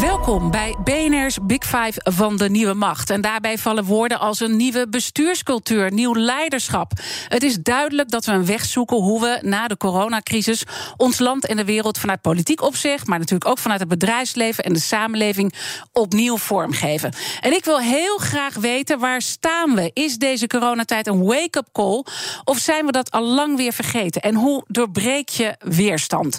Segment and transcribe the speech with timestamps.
[0.00, 3.10] Welkom bij BNR's Big Five van de nieuwe macht.
[3.10, 6.92] En daarbij vallen woorden als een nieuwe bestuurscultuur, nieuw leiderschap.
[7.28, 10.64] Het is duidelijk dat we een weg zoeken hoe we na de coronacrisis
[10.96, 14.72] ons land en de wereld vanuit politiek opzicht, maar natuurlijk ook vanuit het bedrijfsleven en
[14.72, 15.54] de samenleving
[15.92, 17.12] opnieuw vormgeven.
[17.40, 19.90] En ik wil heel graag weten waar staan we?
[19.92, 22.04] Is deze coronatijd een wake-up call
[22.44, 24.22] of zijn we dat al lang weer vergeten?
[24.22, 26.38] En hoe doorbreek je weerstand?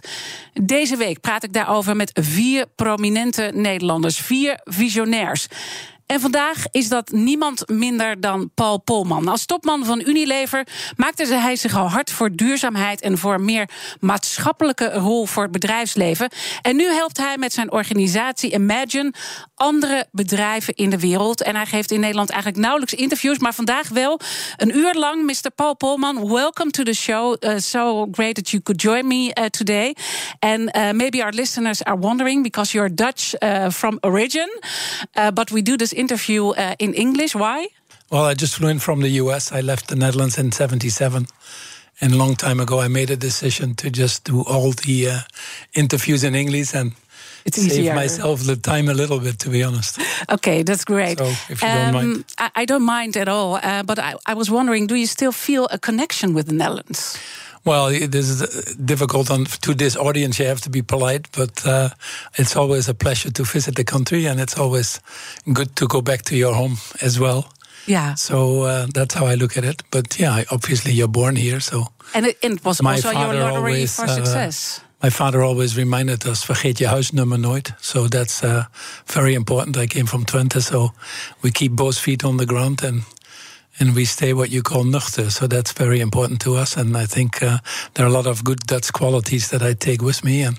[0.54, 5.48] Deze week praat ik daarover met vier prominente Nederlanders, vier visionairs.
[6.05, 9.27] En vandaag is dat niemand minder dan Paul Polman.
[9.27, 13.70] Als topman van Unilever maakte hij zich al hard voor duurzaamheid en voor een meer
[13.99, 16.29] maatschappelijke rol voor het bedrijfsleven.
[16.62, 19.13] En nu helpt hij met zijn organisatie Imagine
[19.66, 21.41] andere bedrijven in de wereld.
[21.41, 24.20] En hij geeft in Nederland eigenlijk nauwelijks interviews, maar vandaag wel
[24.58, 25.26] een uur lang.
[25.26, 25.52] Mr.
[25.55, 27.35] Paul Polman, welcome to the show.
[27.40, 29.96] Uh, so great that you could join me uh, today.
[30.40, 33.36] And uh, maybe our listeners are wondering because you're Dutch
[33.70, 34.49] from origin,
[35.34, 37.34] but we do this interview in English.
[37.34, 37.70] Why?
[38.08, 39.52] Well, I just flew in from the US.
[39.52, 41.27] I left the Netherlands in 77.
[42.02, 45.24] And a long time ago, I made a decision to just do all the
[45.71, 46.91] interviews in English and
[47.46, 47.96] it's save easier.
[47.96, 49.99] myself the time a little bit, to be honest.
[50.29, 51.20] Okay, that's great.
[51.20, 52.26] So, if you don't mind.
[52.37, 53.55] I, I don't mind at all.
[53.55, 57.18] Uh, but I, I was wondering, do you still feel a connection with the Netherlands?
[57.63, 58.41] Well, it is
[58.85, 60.40] difficult on, to this audience.
[60.40, 61.90] You have to be polite, but uh,
[62.35, 65.00] it's always a pleasure to visit the country, and it's always
[65.52, 67.52] good to go back to your home as well.
[67.88, 68.16] Yeah.
[68.16, 69.84] So uh, that's how I look at it.
[69.90, 71.88] But yeah, obviously you're born here, so.
[72.14, 74.81] And it, and it was My also your lottery always, for uh, success.
[75.02, 77.74] My father always reminded us, vergeet je huisnummer nooit.
[77.80, 78.64] So that's uh,
[79.06, 79.78] very important.
[79.78, 80.94] I came from Twente, so
[81.42, 83.04] we keep both feet on the ground and
[83.78, 85.30] and we stay what you call nuchter.
[85.30, 86.78] So that's very important to us.
[86.78, 87.58] And I think uh,
[87.94, 90.44] there are a lot of good Dutch qualities that I take with me.
[90.44, 90.58] And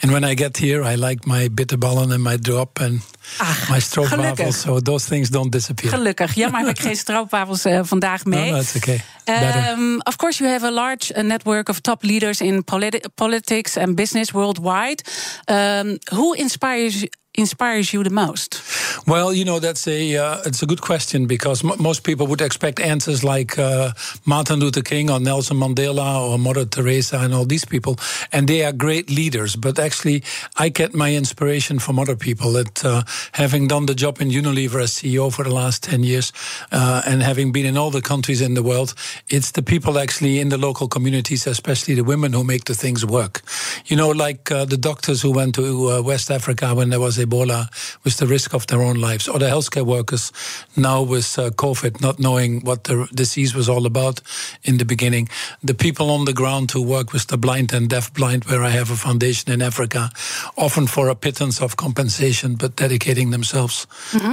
[0.00, 3.02] and when I get here, I like my bitterballen and my drop and
[3.38, 4.54] Ach, my stroopwafels.
[4.54, 5.90] So those things don't disappear.
[5.90, 6.34] Gelukkig.
[6.34, 8.50] Jammer heb ik geen stroopwafels eh, vandaag mee.
[8.50, 9.00] No, okay.
[9.24, 13.76] Um, of course, you have a large uh, network of top leaders in politi- politics
[13.76, 15.04] and business worldwide.
[15.44, 17.06] Um, who inspires
[17.36, 18.62] inspires you the most?
[19.06, 22.40] Well, you know that's a uh, it's a good question because m- most people would
[22.40, 23.92] expect answers like uh,
[24.24, 27.98] Martin Luther King or Nelson Mandela or Mother Teresa and all these people,
[28.32, 29.54] and they are great leaders.
[29.56, 30.22] But actually,
[30.56, 32.52] I get my inspiration from other people.
[32.52, 33.02] That uh,
[33.32, 36.32] having done the job in Unilever as CEO for the last ten years,
[36.72, 38.94] uh, and having been in all the countries in the world,
[39.28, 43.04] it's the people actually in the local communities, especially the women, who make the things
[43.04, 43.42] work.
[43.86, 47.18] You know, like uh, the doctors who went to uh, West Africa when there was
[47.26, 47.68] Ebola
[48.04, 50.32] with the risk of their own lives, or the healthcare workers
[50.76, 54.20] now with uh, COVID, not knowing what the disease was all about
[54.62, 55.28] in the beginning.
[55.62, 58.70] The people on the ground who work with the blind and deaf blind, where I
[58.70, 60.10] have a foundation in Africa,
[60.56, 63.86] often for a pittance of compensation, but dedicating themselves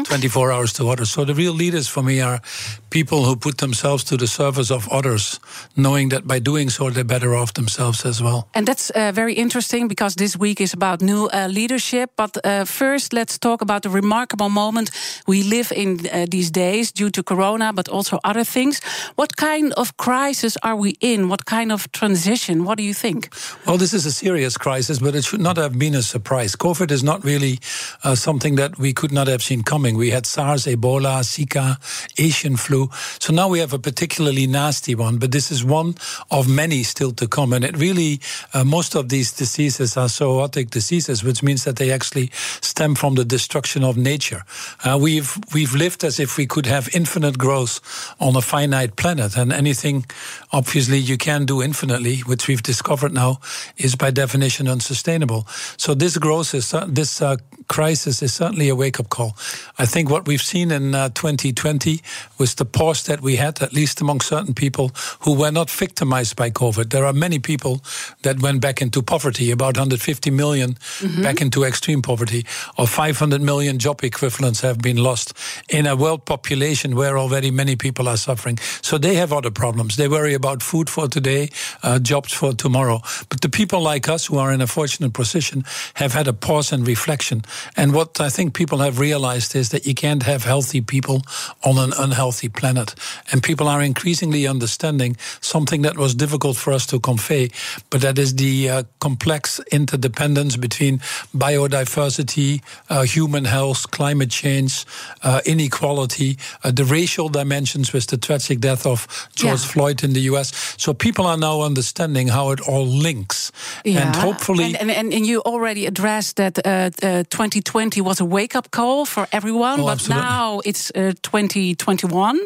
[0.04, 1.12] 24 hours to others.
[1.12, 2.42] So the real leaders for me are
[2.90, 5.40] people who put themselves to the service of others,
[5.76, 8.48] knowing that by doing so, they're better off themselves as well.
[8.54, 12.12] And that's uh, very interesting because this week is about new uh, leadership.
[12.16, 12.83] But uh, first,
[13.14, 14.92] let's talk about the remarkable moment
[15.28, 18.82] we live in uh, these days due to Corona, but also other things.
[19.16, 21.30] What kind of crisis are we in?
[21.30, 22.66] What kind of transition?
[22.66, 23.30] What do you think?
[23.66, 26.56] Well, this is a serious crisis, but it should not have been a surprise.
[26.56, 27.60] COVID is not really
[28.04, 29.98] uh, something that we could not have seen coming.
[29.98, 31.78] We had SARS, Ebola, Zika,
[32.20, 32.90] Asian flu.
[33.20, 35.96] So now we have a particularly nasty one, but this is one
[36.30, 37.54] of many still to come.
[37.54, 38.20] And it really,
[38.54, 42.32] uh, most of these diseases are zootic diseases, which means that they actually
[42.74, 44.42] stem from the destruction of nature.
[44.84, 47.80] Uh, we've we've lived as if we could have infinite growth
[48.20, 50.06] on a finite planet, and anything,
[50.52, 53.40] obviously, you can do infinitely, which we've discovered now,
[53.78, 55.46] is by definition unsustainable.
[55.78, 57.36] So this growth is this uh,
[57.68, 59.36] crisis is certainly a wake up call.
[59.78, 62.02] I think what we've seen in uh, 2020
[62.40, 64.92] was the pause that we had, at least among certain people
[65.22, 66.90] who were not victimized by COVID.
[66.90, 67.82] There are many people
[68.24, 70.78] that went back into poverty, about 150 million
[71.22, 72.46] back into extreme poverty,
[72.78, 75.34] or 500 million job equivalents have been lost
[75.70, 78.58] in a world population where already many people are suffering.
[78.82, 79.96] So they have other problems.
[79.96, 81.50] They worry about food for today,
[81.82, 83.02] uh, jobs for tomorrow.
[83.30, 85.64] But the people like us who are in a fortunate position
[85.96, 87.44] have had a pause and reflection.
[87.76, 91.22] And what I think people have realized is that you can't have healthy people
[91.64, 92.96] on an unhealthy planet.
[93.32, 97.50] And people are increasingly understanding something that was difficult for us to convey,
[97.90, 101.00] but that is the uh, complex interdependence between
[101.36, 102.43] biodiversity,
[102.90, 104.86] uh, human health, climate change,
[105.24, 109.72] uh, inequality, uh, the racial dimensions with the tragic death of George yeah.
[109.72, 110.76] Floyd in the US.
[110.78, 113.52] So people are now understanding how it all links.
[113.84, 114.06] Yeah.
[114.06, 114.76] And hopefully.
[114.80, 119.28] And, and, and, you already addressed that 2020 uh, was a wake up call for
[119.32, 120.24] everyone, oh, but absolutely.
[120.24, 122.40] now it's 2021.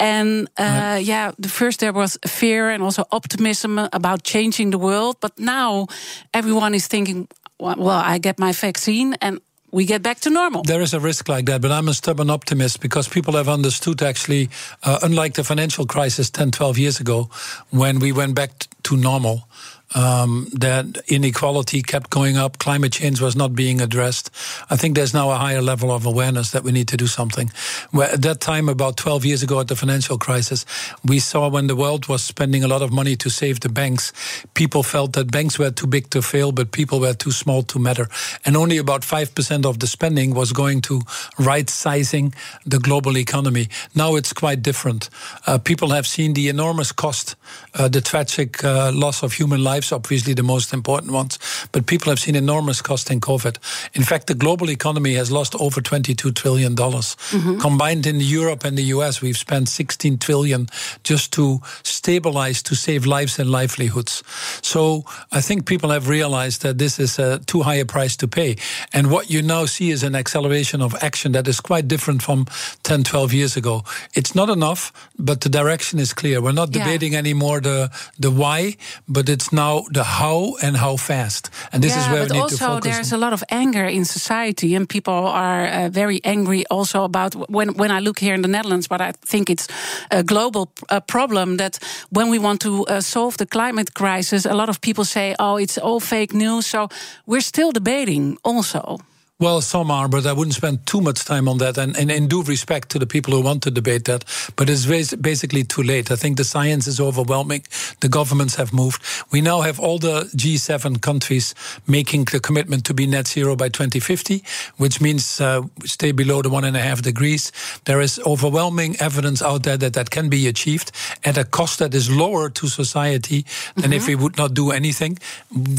[0.00, 0.98] And uh, right.
[0.98, 5.16] yeah, the first there was fear and also optimism about changing the world.
[5.20, 5.86] But now
[6.34, 7.28] everyone is thinking,
[7.62, 9.40] well, I get my vaccine and
[9.72, 10.62] we get back to normal.
[10.62, 14.02] There is a risk like that, but I'm a stubborn optimist because people have understood
[14.02, 14.50] actually,
[14.82, 17.30] uh, unlike the financial crisis 10, 12 years ago,
[17.70, 19.48] when we went back to normal,
[19.94, 24.30] um, that inequality kept going up, climate change was not being addressed.
[24.70, 27.50] I think there's now a higher level of awareness that we need to do something.
[27.90, 30.64] Where at that time, about 12 years ago at the financial crisis,
[31.04, 34.12] we saw when the world was spending a lot of money to save the banks,
[34.54, 37.78] people felt that banks were too big to fail, but people were too small to
[37.78, 38.08] matter.
[38.44, 41.02] And only about 5% of the spending was going to
[41.38, 42.34] right sizing
[42.64, 43.68] the global economy.
[43.94, 45.10] Now it's quite different.
[45.46, 47.36] Uh, people have seen the enormous cost,
[47.74, 51.38] uh, the tragic uh, loss of human life obviously the most important ones.
[51.72, 53.56] But people have seen enormous cost in COVID.
[53.94, 56.76] In fact, the global economy has lost over $22 trillion.
[56.76, 57.58] Mm-hmm.
[57.58, 60.68] Combined in Europe and the US, we've spent 16 trillion
[61.02, 64.22] just to stabilize, to save lives and livelihoods.
[64.62, 68.28] So I think people have realized that this is a too high a price to
[68.28, 68.56] pay.
[68.92, 72.46] And what you now see is an acceleration of action that is quite different from
[72.82, 73.84] 10, 12 years ago.
[74.14, 76.40] It's not enough, but the direction is clear.
[76.40, 76.84] We're not yeah.
[76.84, 78.76] debating anymore the, the why,
[79.08, 81.50] but it's now now the how and how fast.
[81.72, 82.84] And this yeah, is where we need also to focus.
[82.84, 83.18] There's on.
[83.18, 87.74] a lot of anger in society, and people are uh, very angry also about when
[87.76, 88.88] when I look here in the Netherlands.
[88.88, 89.68] But I think it's
[90.10, 91.78] a global uh, problem that
[92.10, 95.58] when we want to uh, solve the climate crisis, a lot of people say, "Oh,
[95.58, 96.88] it's all fake news." So
[97.24, 98.98] we're still debating also.
[99.42, 101.76] Well, some are, but I wouldn't spend too much time on that.
[101.76, 104.24] And, and in due respect to the people who want to debate that,
[104.54, 104.86] but it's
[105.16, 106.12] basically too late.
[106.12, 107.64] I think the science is overwhelming.
[108.02, 109.02] The governments have moved.
[109.32, 111.56] We now have all the G7 countries
[111.88, 114.44] making the commitment to be net zero by 2050,
[114.76, 117.50] which means uh, stay below the one and a half degrees.
[117.86, 120.92] There is overwhelming evidence out there that that can be achieved
[121.24, 123.44] at a cost that is lower to society
[123.74, 123.92] than mm-hmm.
[123.94, 125.18] if we would not do anything.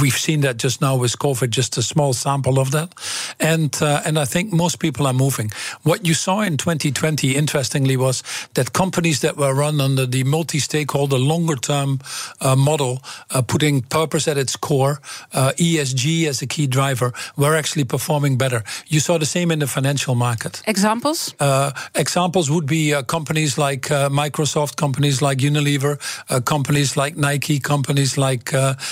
[0.02, 2.94] We've seen that just now with COVID, just a small sample of that.
[3.40, 5.52] And and uh, and I think most people are moving.
[5.84, 8.24] What you saw in 2020, interestingly, was
[8.56, 12.00] that companies that were run under the multi-stakeholder, longer-term
[12.42, 13.02] uh, model,
[13.32, 15.00] uh, putting purpose at its core,
[15.34, 18.64] uh, ESG as a key driver, were actually performing better.
[18.88, 20.62] You saw the same in the financial market.
[20.68, 21.36] Examples?
[21.40, 25.98] Uh, examples would be uh, companies like Microsoft, companies like Unilever,
[26.46, 28.46] companies like Nike, companies like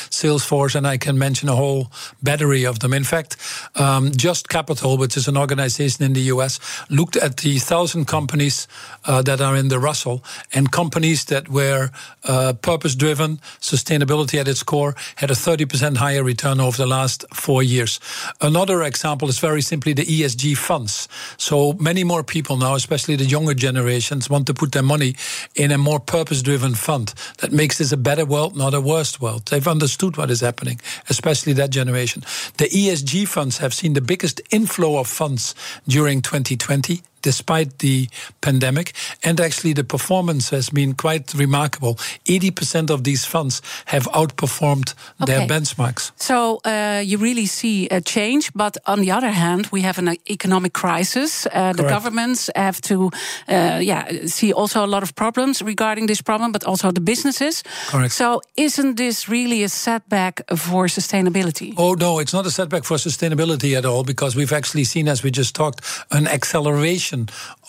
[0.09, 1.91] Salesforce, and I can mention a whole
[2.21, 2.93] battery of them.
[2.93, 3.37] In fact,
[3.75, 6.59] um, just Capital, which is an organization in the US,
[6.89, 8.67] looked at the thousand companies
[9.05, 11.89] uh, that are in the Russell and companies that were
[12.25, 17.25] uh, purpose driven, sustainability at its core, had a 30% higher return over the last
[17.33, 17.99] four years.
[18.41, 21.07] Another example is very simply the ESG funds.
[21.37, 25.15] So many more people now, especially the younger generations, want to put their money
[25.55, 29.21] in a more purpose driven fund that makes this a better world, not a worse
[29.21, 29.45] world.
[29.45, 32.23] They've understood what is happening, especially that generation.
[32.57, 35.53] The ESG funds have seen the biggest inflow of funds
[35.87, 38.07] during 2020 despite the
[38.41, 38.93] pandemic.
[39.23, 41.95] And actually, the performance has been quite remarkable.
[42.25, 45.25] 80% of these funds have outperformed okay.
[45.25, 46.11] their benchmarks.
[46.15, 48.51] So uh, you really see a change.
[48.53, 51.45] But on the other hand, we have an economic crisis.
[51.45, 53.11] Uh, the governments have to
[53.47, 57.63] uh, yeah, see also a lot of problems regarding this problem, but also the businesses.
[57.89, 58.13] Correct.
[58.13, 61.73] So isn't this really a setback for sustainability?
[61.77, 65.23] Oh, no, it's not a setback for sustainability at all, because we've actually seen, as
[65.23, 67.10] we just talked, an acceleration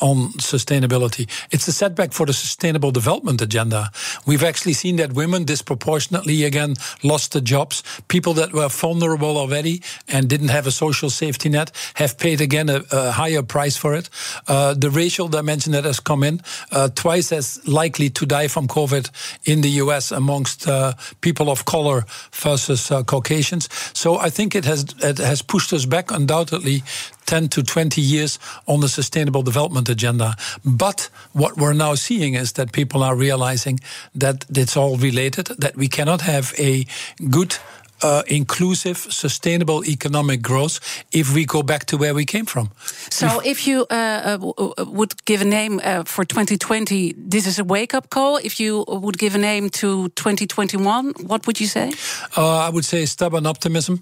[0.00, 1.28] on sustainability.
[1.50, 3.90] It's a setback for the sustainable development agenda.
[4.26, 7.82] We've actually seen that women disproportionately again lost the jobs.
[8.08, 12.68] People that were vulnerable already and didn't have a social safety net have paid again
[12.68, 14.08] a, a higher price for it.
[14.49, 18.68] Uh, the racial dimension that has come in, uh, twice as likely to die from
[18.68, 19.11] COVID
[19.44, 23.68] in the US amongst uh, people of color versus uh, Caucasians.
[23.94, 26.82] So I think it has it has pushed us back undoubtedly
[27.26, 30.34] 10 to 20 years on the sustainable development agenda.
[30.64, 33.80] But what we're now seeing is that people are realizing
[34.14, 36.86] that it's all related, that we cannot have a
[37.30, 37.56] good
[38.02, 42.70] uh, inclusive, sustainable economic growth if we go back to where we came from.
[43.11, 47.64] So, if you uh, uh, would give a name uh, for 2020, this is a
[47.64, 48.37] wake up call.
[48.37, 51.92] If you would give a name to 2021, what would you say?
[52.37, 54.00] Uh, I would say stubborn optimism.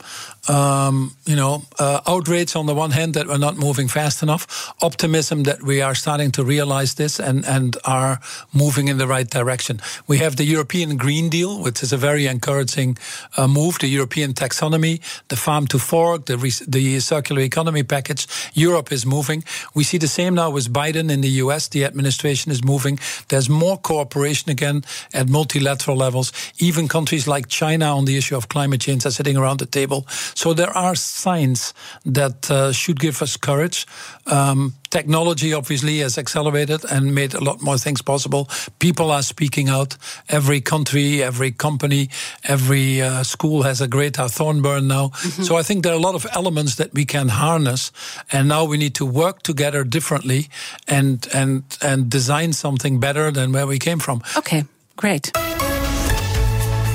[0.49, 4.73] Um, you know, uh, outrage on the one hand that we're not moving fast enough,
[4.83, 8.21] optimism that we are starting to realize this and, and are
[8.53, 9.81] moving in the right direction.
[10.07, 12.99] We have the European Green Deal, which is a very encouraging
[13.39, 13.79] move.
[13.79, 16.37] The European taxonomy, the farm to fork, the,
[16.69, 18.27] the circular economy package.
[18.55, 19.45] Europe is moving.
[19.75, 21.69] We see the same now with Biden in the US.
[21.69, 22.99] The administration is moving.
[23.29, 26.33] There's more cooperation again at multilateral levels.
[26.59, 30.07] Even countries like China on the issue of climate change are sitting around the table.
[30.35, 33.87] So there are signs that uh, should give us courage.
[34.27, 38.49] Um, technology obviously has accelerated and made a lot more things possible.
[38.79, 39.97] People are speaking out.
[40.29, 42.11] Every country, every company,
[42.45, 45.09] every uh, school has a Greta Thunberg now.
[45.09, 45.43] Mm-hmm.
[45.45, 47.93] So I think there are a lot of elements that we can harness,
[48.33, 50.49] and now we need to work together differently
[50.89, 54.23] and and and design something better than where we came from.
[54.37, 54.65] Okay,
[54.97, 55.33] great.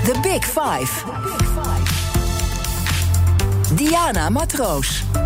[0.06, 0.90] The Big Five.
[3.76, 5.25] Diana Matroos.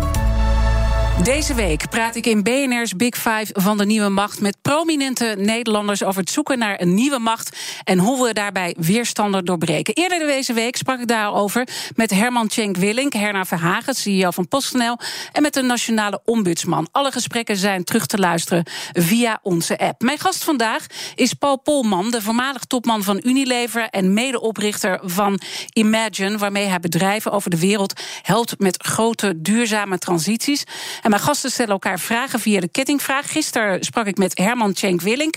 [1.22, 6.04] Deze week praat ik in BNR's Big Five van de nieuwe macht met prominente Nederlanders
[6.04, 9.94] over het zoeken naar een nieuwe macht en hoe we daarbij weerstanden doorbreken.
[9.94, 14.98] Eerder deze week sprak ik daarover met Herman Tjenk Willink, Herna Verhagen, CEO van PostNL,
[15.32, 16.88] en met de nationale ombudsman.
[16.92, 20.02] Alle gesprekken zijn terug te luisteren via onze app.
[20.02, 25.40] Mijn gast vandaag is Paul Polman, de voormalig topman van Unilever en medeoprichter van
[25.72, 30.64] Imagine, waarmee hij bedrijven over de wereld helpt met grote duurzame transities.
[31.10, 33.30] Mijn gasten stellen elkaar vragen via de kettingvraag.
[33.30, 35.34] Gisteren sprak ik met Herman Tjenk Willink,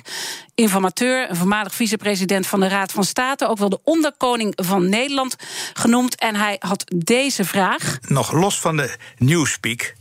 [0.55, 5.35] informateur, een voormalig vicepresident van de Raad van State, ook wel de onderkoning van Nederland
[5.73, 6.15] genoemd.
[6.15, 7.97] En hij had deze vraag.
[8.07, 9.95] Nog los van de nieuwspeak,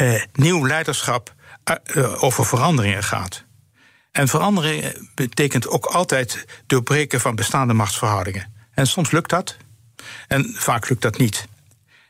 [0.00, 3.44] uh, nieuw leiderschap uh, over veranderingen gaat.
[4.12, 8.52] En verandering betekent ook altijd doorbreken van bestaande machtsverhoudingen.
[8.74, 9.56] En soms lukt dat,
[10.28, 11.46] en vaak lukt dat niet.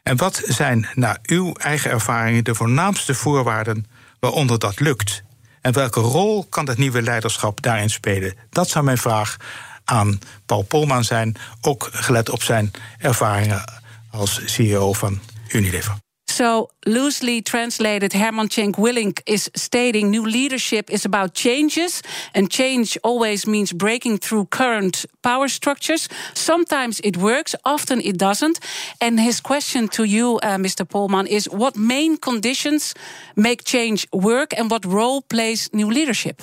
[0.04, 3.86] En wat zijn naar uw eigen ervaringen de voornaamste voorwaarden
[4.20, 5.22] waaronder dat lukt?
[5.60, 8.34] En welke rol kan dat nieuwe leiderschap daarin spelen?
[8.50, 9.36] Dat zou mijn vraag
[9.84, 13.64] aan Paul Polman zijn, ook gelet op zijn ervaringen
[14.10, 16.03] als CEO van Unilever.
[16.34, 22.02] So, loosely translated, Herman Tjeenk Willink is stating new leadership is about changes,
[22.34, 26.08] and change always means breaking through current power structures.
[26.34, 28.58] Sometimes it works, often it doesn't.
[29.00, 30.84] And his question to you, uh, Mr.
[30.84, 32.94] Polman, is what main conditions
[33.36, 36.42] make change work, and what role plays new leadership?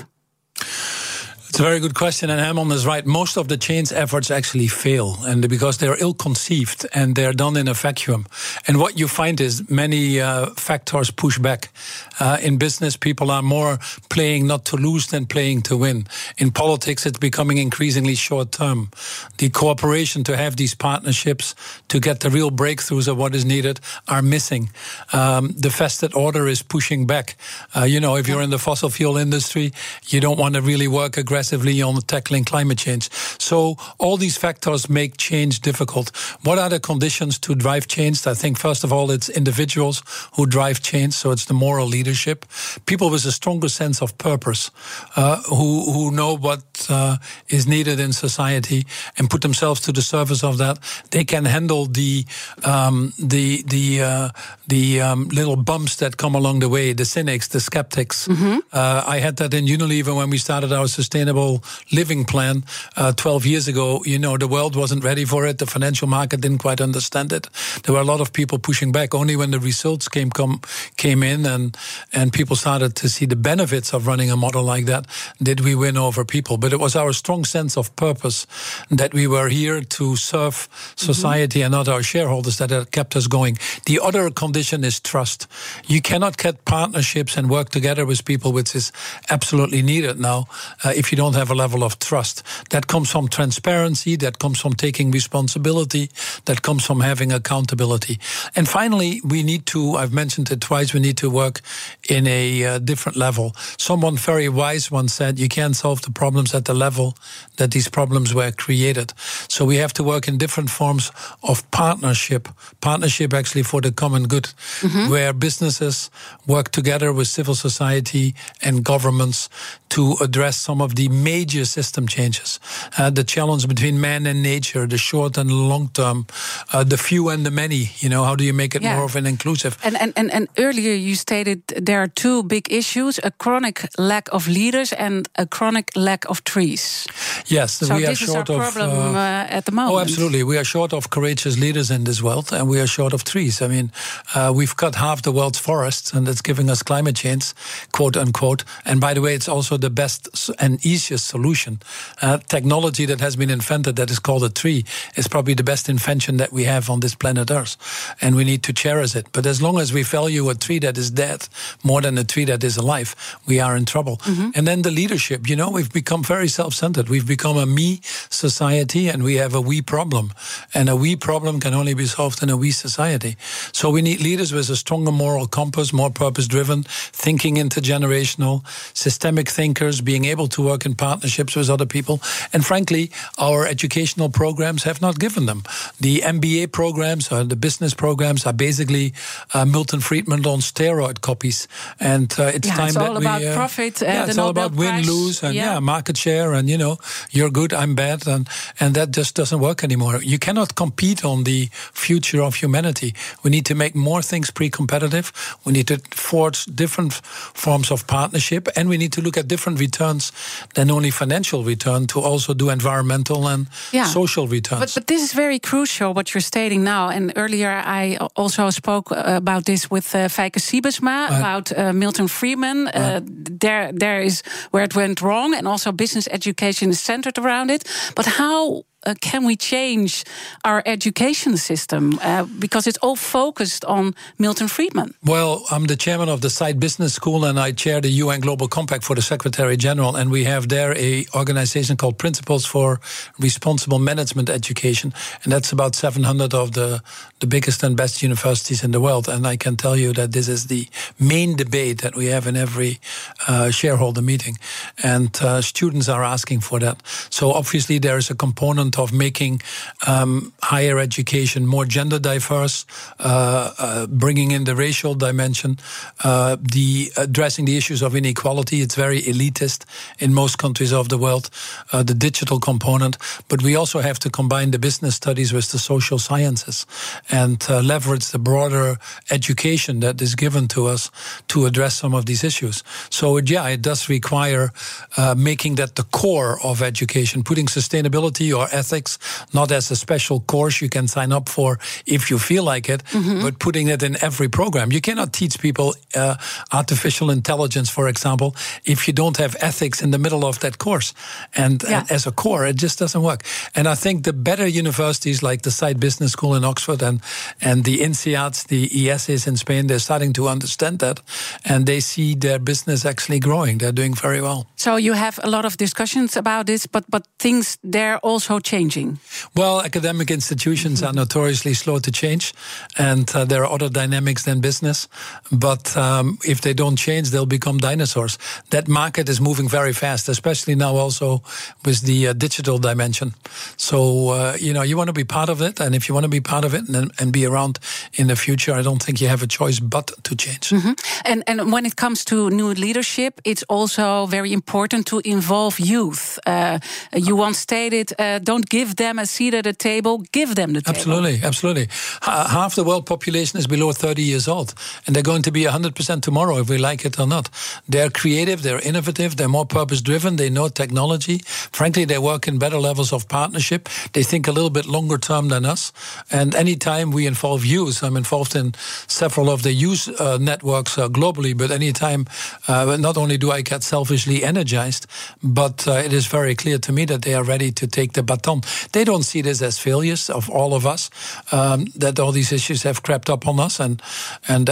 [1.52, 3.06] It's a very good question, and Herman is right.
[3.06, 7.68] Most of the change efforts actually fail, and because they're ill-conceived and they're done in
[7.68, 8.26] a vacuum.
[8.70, 11.74] And what you find is many uh, factors push back.
[12.22, 13.80] Uh, in business, people are more
[14.10, 16.08] playing not to lose than playing to win.
[16.38, 18.90] In politics, it's becoming increasingly short-term.
[19.38, 21.54] The cooperation to have these partnerships
[21.90, 24.70] to get the real breakthroughs of what is needed are missing.
[25.12, 27.36] Um, the vested order is pushing back.
[27.76, 29.74] Uh, you know, if you're in the fossil fuel industry,
[30.08, 33.10] you don't want to really work aggressively aggressively on tackling climate change.
[33.40, 36.12] So all these factors make change difficult.
[36.44, 38.28] What are the conditions to drive change?
[38.28, 40.04] I think first of all, it's individuals
[40.36, 41.14] who drive change.
[41.14, 42.46] So it's the moral leadership,
[42.86, 44.72] people with a stronger sense of purpose,
[45.16, 47.18] uh, who who know what uh,
[47.48, 48.86] is needed in society
[49.18, 50.78] and put themselves to the service of that.
[51.10, 52.26] They can handle the
[52.64, 54.30] um, the the uh,
[54.68, 58.28] the um, little bumps that come along the way, the cynics, the skeptics.
[58.28, 58.60] Mm-hmm.
[58.72, 62.64] Uh, I had that in Unilever when we started our sustainable sustainable living plan
[62.98, 65.58] uh, 12 years ago, you know, the world wasn't ready for it.
[65.58, 67.48] The financial market didn't quite understand it.
[67.84, 69.14] There were a lot of people pushing back.
[69.14, 70.62] Only when the results came come,
[70.98, 71.78] came in and
[72.14, 75.06] and people started to see the benefits of running a model like that,
[75.42, 76.58] did we win over people.
[76.58, 78.48] But it was our strong sense of purpose
[78.90, 81.74] that we were here to serve society mm-hmm.
[81.74, 83.58] and not our shareholders that kept us going.
[83.86, 85.48] The other condition is trust.
[85.88, 88.92] You cannot get partnerships and work together with people, which is
[89.30, 90.46] absolutely needed now,
[90.84, 92.42] uh, if you don't have a level of trust.
[92.72, 96.10] That comes from transparency, that comes from taking responsibility,
[96.46, 98.18] that comes from having accountability.
[98.56, 101.62] And finally, we need to, I've mentioned it twice, we need to work
[102.10, 103.54] in a uh, different level.
[103.78, 107.16] Someone very wise once said, you can't solve the problems at the level
[107.58, 109.14] that these problems were created.
[109.48, 111.12] So we have to work in different forms
[111.44, 112.50] of partnership,
[112.80, 114.48] partnership actually for the common good,
[114.82, 115.12] mm-hmm.
[115.12, 116.10] where businesses
[116.48, 118.34] work together with civil society
[118.66, 119.50] and governments
[119.90, 122.60] to address some of the major system changes.
[122.98, 126.26] Uh, the challenge between man and nature, the short and long term,
[126.74, 127.92] uh, the few and the many.
[128.00, 128.96] You know, how do you make it yeah.
[128.96, 129.78] more of an inclusive?
[129.84, 134.30] And, and, and, and earlier you stated there are two big issues a chronic lack
[134.32, 137.08] of leaders and a chronic lack of trees.
[137.48, 138.62] Yes, so we are short of.
[138.62, 139.96] Problem, uh, uh, at the moment.
[139.96, 140.44] Oh, absolutely.
[140.44, 143.62] We are short of courageous leaders in this world, and we are short of trees.
[143.62, 143.92] I mean,
[144.36, 147.54] uh, we've cut half the world's forests, and it's giving us climate change,
[147.92, 148.64] quote unquote.
[148.86, 151.80] And by the way, it's also the best and easiest solution.
[152.22, 155.90] Uh, technology that has been invented that is called a tree is probably the best
[155.90, 157.78] invention that we have on this planet Earth.
[158.22, 159.28] And we need to cherish it.
[159.32, 161.48] But as long as we value a tree that is dead
[161.84, 163.16] more than a tree that is alive,
[163.46, 164.18] we are in trouble.
[164.18, 164.50] Mm-hmm.
[164.56, 167.10] And then the leadership, you know, we've become very self centered.
[167.10, 170.34] We've become a me society and we have a we problem.
[170.74, 173.36] And a we problem can only be solved in a we society.
[173.72, 178.66] So we need leaders with a stronger moral compass, more purpose driven, thinking intergenerational,
[178.96, 182.22] systemic thinkers, being able to work in partnerships with other people.
[182.54, 185.64] And frankly, our educational programs have not given them.
[186.00, 189.14] The MBA programs or the business programs are basically
[189.54, 191.68] uh, Milton Friedman on steroid copies.
[192.00, 194.02] And uh, it's yeah, time it's that It's all about uh, profit.
[194.02, 195.74] yeah, it's all about win, lose, and yeah.
[195.74, 195.80] yeah.
[195.80, 196.98] market share, and you know,
[197.32, 198.48] you're good, I'm bad, and
[198.80, 200.22] and that just doesn't work anymore.
[200.24, 203.14] You cannot compete on the future of humanity.
[203.44, 205.32] We need to make more things pre-competitive.
[205.66, 207.14] We need to forge different
[207.54, 210.32] forms of partnership, and we need to look at different returns
[210.74, 214.06] than only financial return to also do environmental and yeah.
[214.06, 214.80] social returns.
[214.80, 217.10] But, but this is very crucial what you're stating now.
[217.10, 221.94] And earlier I also spoke uh, about this with uh, Feike Sijbesma uh, about uh,
[221.94, 222.88] Milton Friedman.
[222.88, 227.70] Uh, there, there is where it went wrong, and also business education is centered around
[227.70, 227.84] it.
[228.16, 230.24] But how uh, can we change
[230.64, 235.14] our education system uh, because it's all focused on Milton Friedman?
[235.24, 238.68] Well, I'm the chairman of the Saïd Business School and I chair the UN Global
[238.68, 243.00] Compact for the Secretary General, and we have there a organization called Principles for
[243.40, 247.02] Responsible Management Education, and that's about 700 of the
[247.42, 249.28] the biggest and best universities in the world.
[249.28, 250.88] And I can tell you that this is the
[251.20, 253.00] main debate that we have in every
[253.48, 254.58] uh, shareholder meeting,
[255.04, 257.02] and uh, students are asking for that.
[257.30, 259.62] So obviously there is a component of making
[260.08, 262.86] um, higher education more gender diverse,
[263.20, 265.80] uh, uh, bringing in the racial dimension,
[266.24, 268.82] uh, the addressing the issues of inequality.
[268.82, 269.86] It's very elitist
[270.20, 271.50] in most countries of the world.
[271.92, 275.80] Uh, the digital component, but we also have to combine the business studies with the
[275.80, 276.86] social sciences
[277.32, 278.98] and uh, leverage the broader
[279.30, 281.10] education that is given to us
[281.48, 282.84] to address some of these issues.
[283.10, 284.72] So yeah, it does require
[285.18, 289.18] uh, making that the core of education, putting sustainability or ethics,
[289.54, 293.04] not as a special course you can sign up for if you feel like it,
[293.06, 293.42] mm-hmm.
[293.42, 294.92] but putting it in every program.
[294.92, 296.36] You cannot teach people uh,
[296.72, 301.14] artificial intelligence, for example, if you don't have ethics in the middle of that course.
[301.56, 302.06] And, yeah.
[302.10, 303.44] as a core, it just doesn't work.
[303.76, 307.21] And I think the better universities like the Saïd Business School in Oxford and,
[307.62, 311.20] and the INSEADs, the IESEs in Spain, they're starting to understand that.
[311.66, 313.80] And they see their business actually growing.
[313.80, 314.68] They're doing very well.
[314.76, 319.20] So you have a lot of discussions about this, but, but things there also changing?
[319.56, 322.54] Well, academic institutions are notoriously slow to change,
[322.98, 325.08] and uh, there are other dynamics than business.
[325.52, 328.38] But um, if they don't change, they'll become dinosaurs.
[328.70, 331.44] That market is moving very fast, especially now also
[331.86, 333.34] with the uh, digital dimension.
[333.78, 336.24] So, uh, you know, you want to be part of it, and if you want
[336.24, 337.80] to be part of it and, and be around
[338.14, 340.70] in the future, I don't think you have a choice but to change.
[340.70, 340.94] Mm-hmm.
[341.26, 346.40] And, and when it comes to new leadership, it's also very important to involve youth.
[346.46, 346.80] Uh,
[347.14, 350.82] you once stated, uh, don't give them a seat at the table, give them the
[350.82, 350.98] table.
[350.98, 351.88] Absolutely, absolutely.
[352.22, 354.74] Half the world population is below 30 years old,
[355.06, 357.50] and they're going to be 100% tomorrow if we like it or not.
[357.88, 361.42] They're creative, they're innovative, they're more purpose driven, they know technology.
[361.72, 363.90] Frankly, they work in better levels of partnership.
[364.14, 365.92] They think a little bit longer term than us.
[366.30, 368.76] And anytime we involve youth, I'm involved in
[369.08, 372.28] several of the youth uh, networks uh, globally, but anytime,
[372.68, 375.08] uh, not only do I get selfishly energized,
[375.42, 378.24] but uh, it is very clear to me that they are ready to take the
[378.24, 378.62] baton.
[378.92, 381.10] They don't see this as failures of all of us.
[381.52, 384.02] Um, that all these issues have crept up on us, and
[384.48, 384.70] and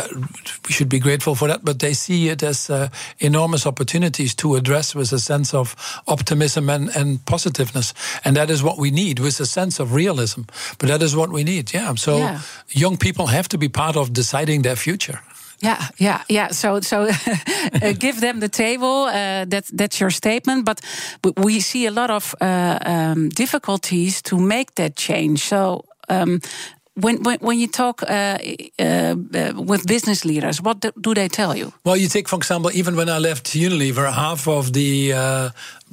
[0.67, 1.63] we should be grateful for that.
[1.63, 2.89] But they see it as uh,
[3.19, 5.75] enormous opportunities to address with a sense of
[6.07, 10.41] optimism and, and positiveness, and that is what we need with a sense of realism.
[10.77, 11.73] But that is what we need.
[11.73, 11.95] Yeah.
[11.95, 12.41] So yeah.
[12.69, 15.19] young people have to be part of deciding their future.
[15.61, 16.51] Yeah, yeah, yeah.
[16.51, 17.01] So, so
[17.81, 19.07] uh, give them the table.
[19.07, 20.65] Uh, that that's your statement.
[20.65, 20.81] But
[21.37, 25.39] we see a lot of uh, um, difficulties to make that change.
[25.39, 25.83] So.
[26.11, 26.39] Um,
[27.01, 28.37] when, when, when you talk uh,
[28.77, 31.71] uh, uh, with business leaders, what do, do, they tell you?
[31.85, 35.13] Well, you take, for example, even when I left Unilever, half of the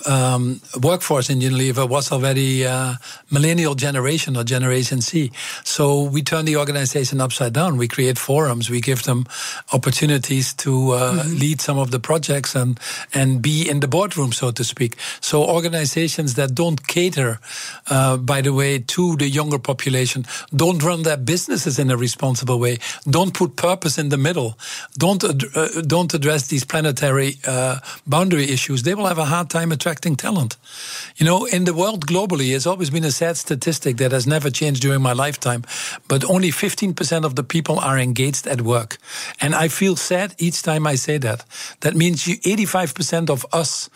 [0.04, 2.94] um, workforce in Unilever was already uh,
[3.30, 5.32] millennial generation or Generation C.
[5.64, 7.76] So we turn the organization upside down.
[7.76, 8.68] We create forums.
[8.68, 9.26] We give them
[9.72, 11.38] opportunities to uh, mm-hmm.
[11.38, 12.78] lead some of the projects and
[13.14, 14.96] and be in the boardroom, so to speak.
[15.20, 17.40] So organizations that don't cater,
[17.88, 22.58] uh, by the way, to the younger population, don't run their businesses in a responsible
[22.58, 22.78] way,
[23.08, 24.58] don't put purpose in the middle,
[24.98, 28.82] don't ad- uh, don't address these planetary uh, boundary issues.
[28.82, 30.56] They will have a hard time attracting talent.
[31.16, 34.50] You know, in the world globally, it's always been a sad statistic that has never
[34.50, 35.62] changed during my lifetime,
[36.08, 38.98] but only 15% of the people are engaged at work.
[39.40, 41.44] And I feel sad each time I say that.
[41.82, 43.88] That means 85% of us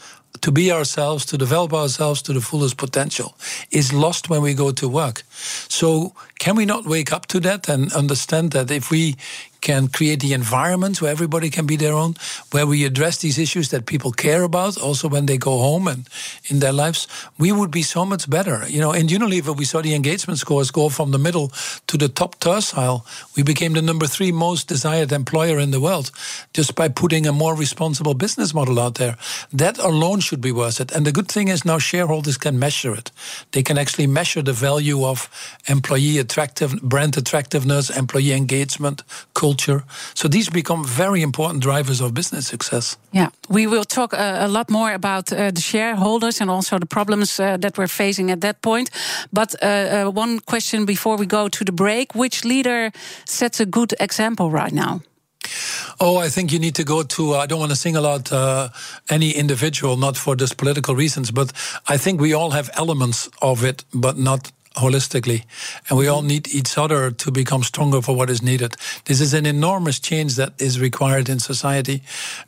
[0.42, 3.34] to be ourselves, to develop ourselves to the fullest potential,
[3.72, 5.24] is lost when we go to work.
[5.68, 9.16] So, can we not wake up to that and understand that if we
[9.60, 12.14] can create the environments where everybody can be their own,
[12.50, 16.08] where we address these issues that people care about, also when they go home and
[16.46, 17.06] in their lives,
[17.38, 18.64] we would be so much better.
[18.68, 21.52] You know, in Unilever, we saw the engagement scores go from the middle
[21.86, 23.04] to the top tercile.
[23.36, 26.10] We became the number three most desired employer in the world
[26.52, 29.16] just by putting a more responsible business model out there.
[29.52, 30.92] That alone should be worth it.
[30.92, 33.10] And the good thing is now shareholders can measure it.
[33.52, 35.28] They can actually measure the value of
[35.66, 39.02] employee attractive, brand attractiveness, employee engagement,
[39.34, 39.82] culture culture.
[40.14, 42.98] So these become very important drivers of business success.
[43.12, 46.86] Yeah, we will talk uh, a lot more about uh, the shareholders and also the
[46.86, 48.90] problems uh, that we're facing at that point.
[49.32, 52.90] But uh, uh, one question before we go to the break: Which leader
[53.24, 55.00] sets a good example right now?
[55.98, 57.22] Oh, I think you need to go to.
[57.42, 58.68] I don't want to single out uh,
[59.08, 61.52] any individual, not for just political reasons, but
[61.94, 65.44] I think we all have elements of it, but not holistically.
[65.88, 68.76] And we all need each other to become stronger for what is needed.
[69.06, 72.02] This is an enormous change that is required in society,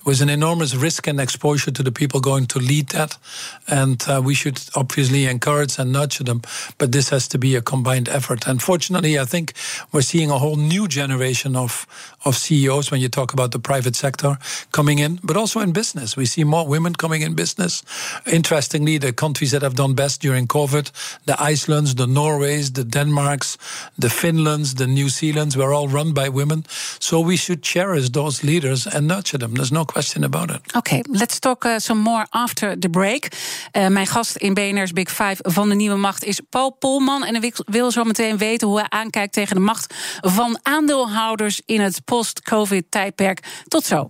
[0.05, 3.19] with an enormous risk and exposure to the people going to lead that.
[3.67, 6.43] And uh, we should obviously encourage and nurture them.
[6.79, 8.47] But this has to be a combined effort.
[8.47, 9.55] And fortunately, I think
[9.91, 11.87] we're seeing a whole new generation of,
[12.25, 14.39] of CEOs when you talk about the private sector
[14.71, 16.17] coming in, but also in business.
[16.17, 17.83] We see more women coming in business.
[18.31, 20.91] Interestingly, the countries that have done best during COVID,
[21.25, 23.57] the Icelands, the Norways, the Denmarks,
[23.99, 26.65] the Finlands, the New Zealands were all run by women.
[26.99, 29.55] So we should cherish those leaders and nurture them.
[29.55, 30.61] There's no question about it.
[30.77, 33.29] Okay, let's talk uh, some more after the break.
[33.73, 37.25] Uh, mijn gast in BNR's Big Five van de Nieuwe Macht is Paul Polman.
[37.25, 41.81] En ik wil zo meteen weten hoe hij aankijkt tegen de macht van aandeelhouders in
[41.81, 43.41] het post-COVID-tijdperk.
[43.69, 44.07] Tot zo.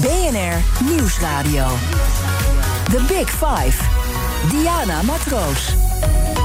[0.00, 1.66] BNR Nieuwsradio.
[2.90, 4.01] The Big Five.
[4.50, 6.41] Diana Matroos.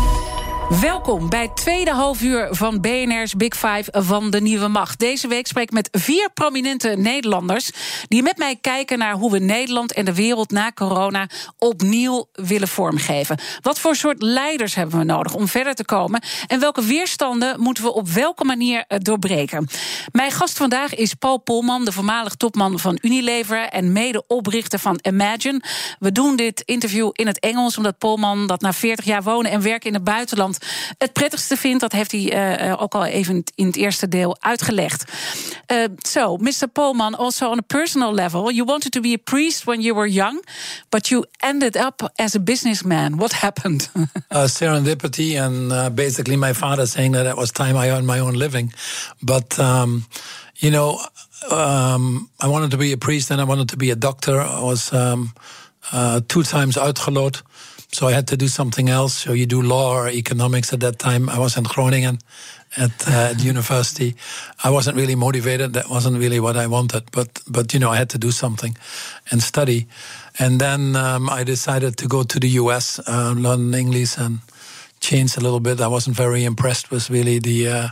[0.69, 4.99] Welkom bij het tweede halfuur van BNR's Big Five van de Nieuwe Macht.
[4.99, 7.71] Deze week spreek ik met vier prominente Nederlanders...
[8.07, 11.29] die met mij kijken naar hoe we Nederland en de wereld na corona...
[11.57, 13.39] opnieuw willen vormgeven.
[13.61, 16.21] Wat voor soort leiders hebben we nodig om verder te komen...
[16.47, 19.67] en welke weerstanden moeten we op welke manier eh, doorbreken?
[20.11, 23.61] Mijn gast vandaag is Paul Polman, de voormalig topman van Unilever...
[23.61, 25.61] en medeoprichter van Imagine.
[25.99, 27.77] We doen dit interview in het Engels...
[27.77, 30.56] omdat Polman dat na 40 jaar wonen en werken in het buitenland
[30.97, 31.81] het prettigste vindt.
[31.81, 35.11] Dat heeft hij uh, ook al even in het eerste deel uitgelegd.
[35.71, 36.67] Uh, so, Mr.
[36.73, 40.09] Polman, also on a personal level, you wanted to be a priest when you were
[40.09, 40.45] young,
[40.89, 43.17] but you ended up as a businessman.
[43.17, 43.89] What happened?
[44.29, 48.19] uh, serendipity, and uh, basically my father saying that it was time I earned my
[48.19, 48.73] own living.
[49.19, 50.05] But, um,
[50.55, 50.99] you know,
[51.51, 54.41] um, I wanted to be a priest and I wanted to be a doctor.
[54.41, 55.33] I was um,
[55.91, 57.41] uh, two times uitgeloot.
[57.97, 59.15] So I had to do something else.
[59.15, 61.29] So you do law or economics at that time.
[61.29, 62.19] I was in Groningen
[62.75, 64.13] at, uh, at university.
[64.63, 65.73] I wasn't really motivated.
[65.73, 67.09] That wasn't really what I wanted.
[67.11, 68.77] But but you know, I had to do something
[69.31, 69.87] and study.
[70.37, 74.41] And then um, I decided to go to the U.S., uh, learn English, and
[74.99, 75.81] change a little bit.
[75.81, 77.87] I wasn't very impressed with really the uh,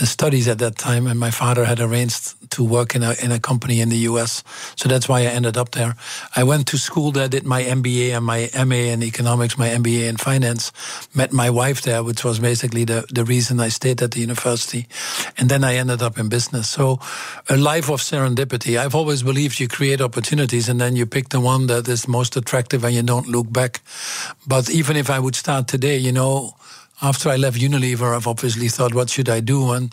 [0.00, 3.30] the studies at that time, and my father had arranged to work in a in
[3.32, 4.42] a company in the U.S.
[4.74, 5.94] So that's why I ended up there.
[6.34, 10.08] I went to school there, did my MBA and my MA in economics, my MBA
[10.08, 10.72] in finance.
[11.14, 14.86] Met my wife there, which was basically the the reason I stayed at the university,
[15.36, 16.70] and then I ended up in business.
[16.70, 16.98] So
[17.50, 18.78] a life of serendipity.
[18.78, 22.36] I've always believed you create opportunities and then you pick the one that is most
[22.36, 23.82] attractive and you don't look back.
[24.46, 26.54] But even if I would start today, you know
[27.02, 29.72] after I left Unilever, I've obviously thought, what should I do?
[29.72, 29.92] And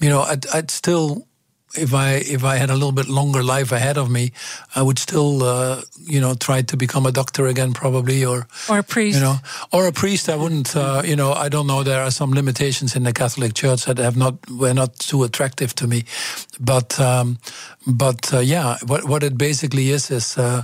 [0.00, 1.28] you know, I'd, I'd still
[1.76, 4.32] if I if I had a little bit longer life ahead of me,
[4.74, 8.78] I would still uh, you know try to become a doctor again probably or or
[8.78, 9.36] a priest you know
[9.72, 10.28] or a priest.
[10.28, 11.82] I wouldn't uh, you know I don't know.
[11.82, 15.74] There are some limitations in the Catholic Church that have not were not too attractive
[15.76, 16.04] to me,
[16.58, 17.38] but um,
[17.86, 20.62] but uh, yeah, what what it basically is is uh,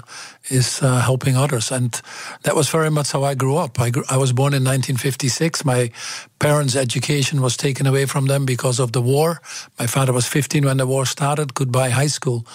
[0.51, 2.01] is uh, helping others, and
[2.43, 3.81] that was very much how I grew up.
[3.81, 5.65] I grew, I was born in 1956.
[5.65, 5.91] My
[6.39, 9.41] parents' education was taken away from them because of the war.
[9.79, 11.55] My father was 15 when the war started.
[11.55, 12.47] Goodbye high school,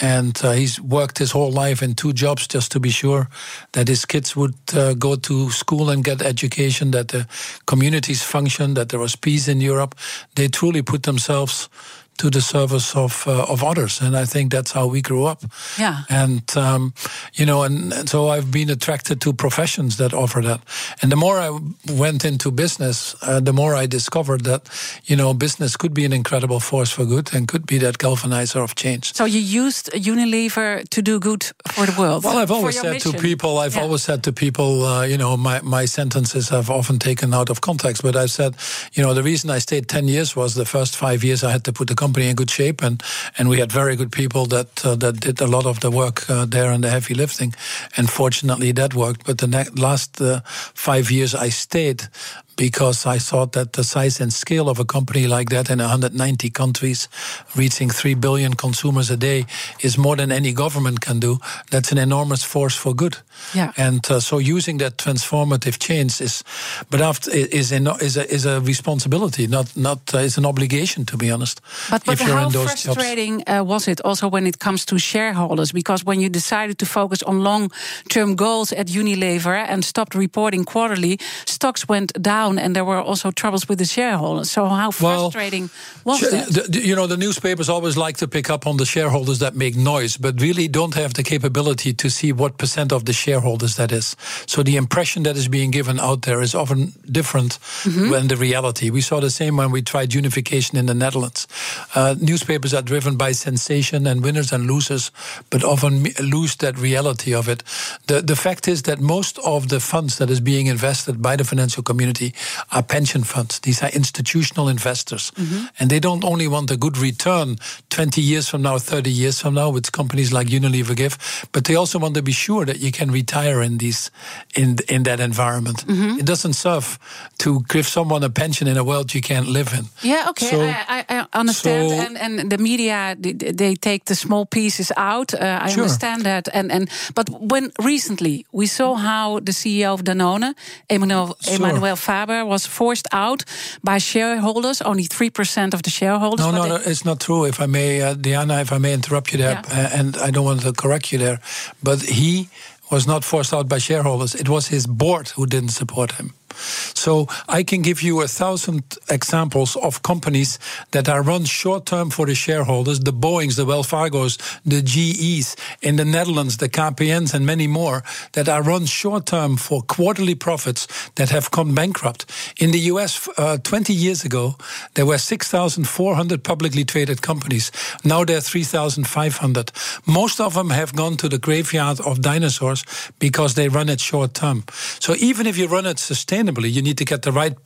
[0.00, 3.28] and uh, he's worked his whole life in two jobs just to be sure
[3.72, 7.28] that his kids would uh, go to school and get education, that the
[7.66, 9.94] communities function, that there was peace in Europe.
[10.34, 11.68] They truly put themselves
[12.16, 15.42] to the service of uh, of others, and I think that's how we grew up.
[15.78, 16.94] Yeah, and um,
[17.34, 20.60] you know, and, and, so I've been attracted to professions that offer that.
[21.02, 21.50] And the more I
[21.92, 24.68] went into business, uh, the more I discovered that
[25.04, 28.62] you know business could be an incredible force for good and could be that galvanizer
[28.62, 29.14] of change.
[29.14, 32.24] So you used Unilever to do good for the world.
[32.24, 33.12] Well, I've always said mission.
[33.12, 33.82] to people, I've yeah.
[33.82, 37.60] always said to people, uh, you know, my my sentences have often taken out of
[37.60, 38.56] context, but I've said,
[38.92, 41.64] you know, the reason I stayed ten years was the first five years I had
[41.64, 43.02] to put the company in good shape, and
[43.38, 46.30] and we had very good people that uh, that did a lot of the work
[46.30, 47.54] uh, there and the heavy lifting,
[47.96, 49.26] and fortunately that worked.
[49.26, 50.40] But the last uh,
[50.74, 52.08] five years I stayed
[52.56, 56.50] because I thought that the size and scale of a company like that in 190
[56.50, 57.08] countries,
[57.54, 59.44] reaching 3 billion consumers a day,
[59.80, 61.38] is more than any government can do.
[61.70, 63.18] That's an enormous force for good.
[63.54, 63.72] Yeah.
[63.76, 66.42] And uh, so using that transformative change is,
[66.90, 71.04] but after, is, in, is, a, is a responsibility, not, not uh, is an obligation,
[71.06, 71.60] to be honest.
[71.90, 75.72] But, but how frustrating uh, was it also when it comes to shareholders?
[75.72, 77.70] Because when you decided to focus on long
[78.08, 83.00] term goals at Unilever and stopped reporting quarterly, stocks went down down, and there were
[83.00, 84.50] also troubles with the shareholders.
[84.50, 85.70] So how frustrating
[86.04, 86.72] well, was that?
[86.72, 89.76] The, you know, the newspapers always like to pick up on the shareholders that make
[89.76, 93.92] noise, but really don't have the capability to see what percent of the shareholders that
[93.92, 94.16] is.
[94.46, 98.10] So the impression that is being given out there is often different mm-hmm.
[98.10, 98.90] than the reality.
[98.90, 101.46] We saw the same when we tried unification in the Netherlands.
[101.94, 105.10] Uh, newspapers are driven by sensation and winners and losers,
[105.50, 107.62] but often lose that reality of it.
[108.06, 111.44] The the fact is that most of the funds that is being invested by the
[111.44, 112.32] financial community
[112.72, 113.60] are pension funds.
[113.60, 115.32] These are institutional investors.
[115.36, 115.66] Mm-hmm.
[115.78, 117.56] And they don't only want a good return
[117.90, 121.76] 20 years from now, 30 years from now, which companies like Unilever give, but they
[121.76, 124.10] also want to be sure that you can retire in these
[124.54, 125.86] in in that environment.
[125.86, 126.18] Mm-hmm.
[126.18, 126.98] It doesn't serve
[127.38, 129.84] to give someone a pension in a world you can't live in.
[130.02, 131.90] Yeah, okay, so, I, I, understand.
[131.90, 135.34] So, and, and the media they take the small pieces out.
[135.34, 135.82] Uh, I sure.
[135.82, 136.48] understand that.
[136.52, 140.54] And and but when recently we saw how the CEO of Danone,
[140.88, 141.56] Emmanuel sure.
[141.56, 143.44] Emmanuel Faber Faber was forced out
[143.82, 146.44] by shareholders, only 3% of the shareholders.
[146.44, 147.44] No, no, no, it's not true.
[147.44, 149.88] If I may, uh, Diana, if I may interrupt you there, yeah.
[149.92, 151.40] uh, and I don't want to correct you there,
[151.82, 152.48] but he
[152.90, 154.34] was not forced out by shareholders.
[154.34, 156.34] It was his board who didn't support him.
[156.56, 160.58] So I can give you a thousand examples of companies
[160.90, 165.56] that are run short term for the shareholders, the Boeings, the Wells Fargos, the GEs
[165.82, 170.34] in the Netherlands, the KPNs, and many more that are run short term for quarterly
[170.34, 172.26] profits that have gone bankrupt.
[172.58, 174.56] In the US, uh, 20 years ago,
[174.94, 177.70] there were 6,400 publicly traded companies.
[178.04, 179.72] Now there are 3,500.
[180.06, 182.84] Most of them have gone to the graveyard of dinosaurs
[183.18, 184.64] because they run it short term.
[185.00, 187.56] So even if you run it sustainably, You need to get the right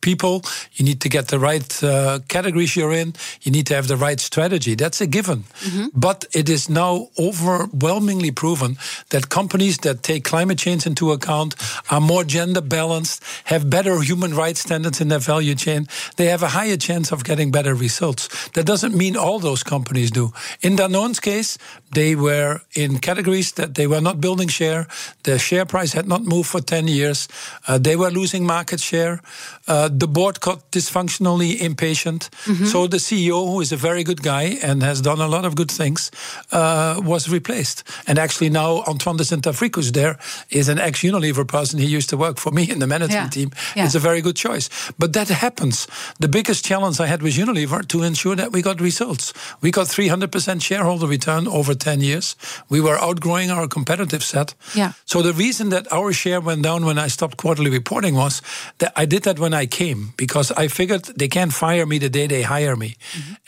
[0.00, 0.42] people.
[0.74, 3.14] You need to get the right uh, categories you're in.
[3.42, 4.74] You need to have the right strategy.
[4.74, 5.44] That's a given.
[5.60, 5.86] Mm-hmm.
[5.94, 8.78] But it is now overwhelmingly proven
[9.10, 11.54] that companies that take climate change into account
[11.90, 15.86] are more gender balanced, have better human rights standards in their value chain.
[16.16, 18.48] They have a higher chance of getting better results.
[18.50, 20.32] That doesn't mean all those companies do.
[20.62, 21.58] In Danone's case,
[21.92, 24.86] they were in categories that they were not building share.
[25.22, 27.28] Their share price had not moved for 10 years.
[27.66, 29.20] Uh, they were losing market share.
[29.66, 32.28] Uh, Uh, the board got dysfunctionally impatient.
[32.44, 32.64] Mm-hmm.
[32.66, 35.54] So the CEO, who is a very good guy and has done a lot of
[35.54, 36.10] good things,
[36.52, 37.84] uh, was replaced.
[38.06, 40.18] And actually now Antoine de Saint-Affrique, there,
[40.50, 41.78] is an ex-Unilever person.
[41.78, 43.42] He used to work for me in the management Yeah.
[43.42, 43.50] team.
[43.76, 43.84] Yeah.
[43.86, 44.68] It's a very good choice.
[44.98, 45.86] But that happens.
[46.20, 49.32] The biggest challenge I had with Unilever to ensure that we got results.
[49.60, 52.36] We got 300% shareholder return over 10 years.
[52.68, 54.54] We were outgrowing our competitive set.
[54.74, 54.92] Yeah.
[55.04, 58.42] So the reason that our share went down when I stopped quarterly reporting was
[58.78, 62.08] that I did that when I came because I figured they can't fire me the
[62.08, 62.90] day they hire me.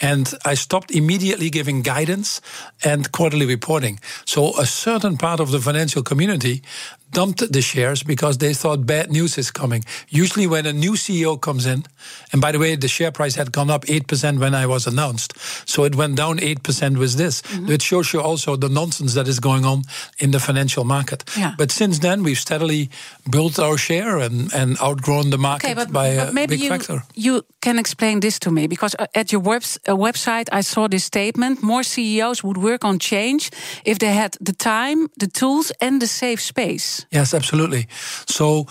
[0.00, 2.40] And I stopped immediately giving guidance
[2.84, 4.00] and quarterly reporting.
[4.24, 6.62] So a certain part of the financial community
[7.10, 9.84] dumped the shares because they thought bad news is coming.
[10.08, 11.84] Usually, when a new CEO comes in,
[12.32, 15.32] and by the way, the share price had gone up 8% when I was announced.
[15.68, 17.42] So it went down 8% with this.
[17.68, 19.82] It shows you also the nonsense that is going on
[20.18, 21.24] in the financial market.
[21.36, 21.54] Yeah.
[21.56, 22.90] But since then, we've steadily
[23.30, 27.02] built our share and, and outgrown the market Okay, by but maybe big you, factor.
[27.14, 30.88] you can explain this to me because uh, at your webs, uh, website I saw
[30.88, 33.50] this statement: more CEOs would work on change
[33.84, 37.06] if they had the time, the tools, and the safe space.
[37.10, 37.86] Yes, absolutely.
[38.26, 38.66] So,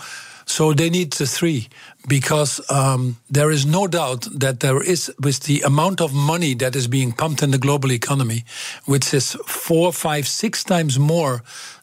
[0.46, 1.68] so they need the three
[2.08, 6.74] because um, there is no doubt that there is, with the amount of money that
[6.74, 8.44] is being pumped in the global economy,
[8.86, 11.42] which is four, five, six times more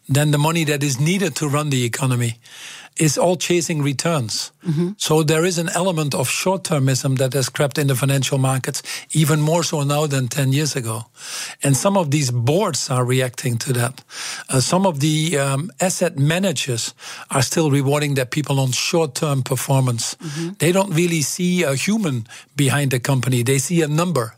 [0.09, 2.39] than the money that is needed to run the economy,
[2.97, 4.51] is all chasing returns.
[4.97, 8.81] So there is an element of short termism that has crept in the financial markets,
[9.11, 11.05] even more so now than 10 years ago.
[11.61, 14.03] And some of these boards are reacting to that.
[14.49, 16.93] Uh, some of the um, asset managers
[17.29, 20.15] are still rewarding their people on short term performance.
[20.57, 24.33] They don't really see a human behind the company, they see a number.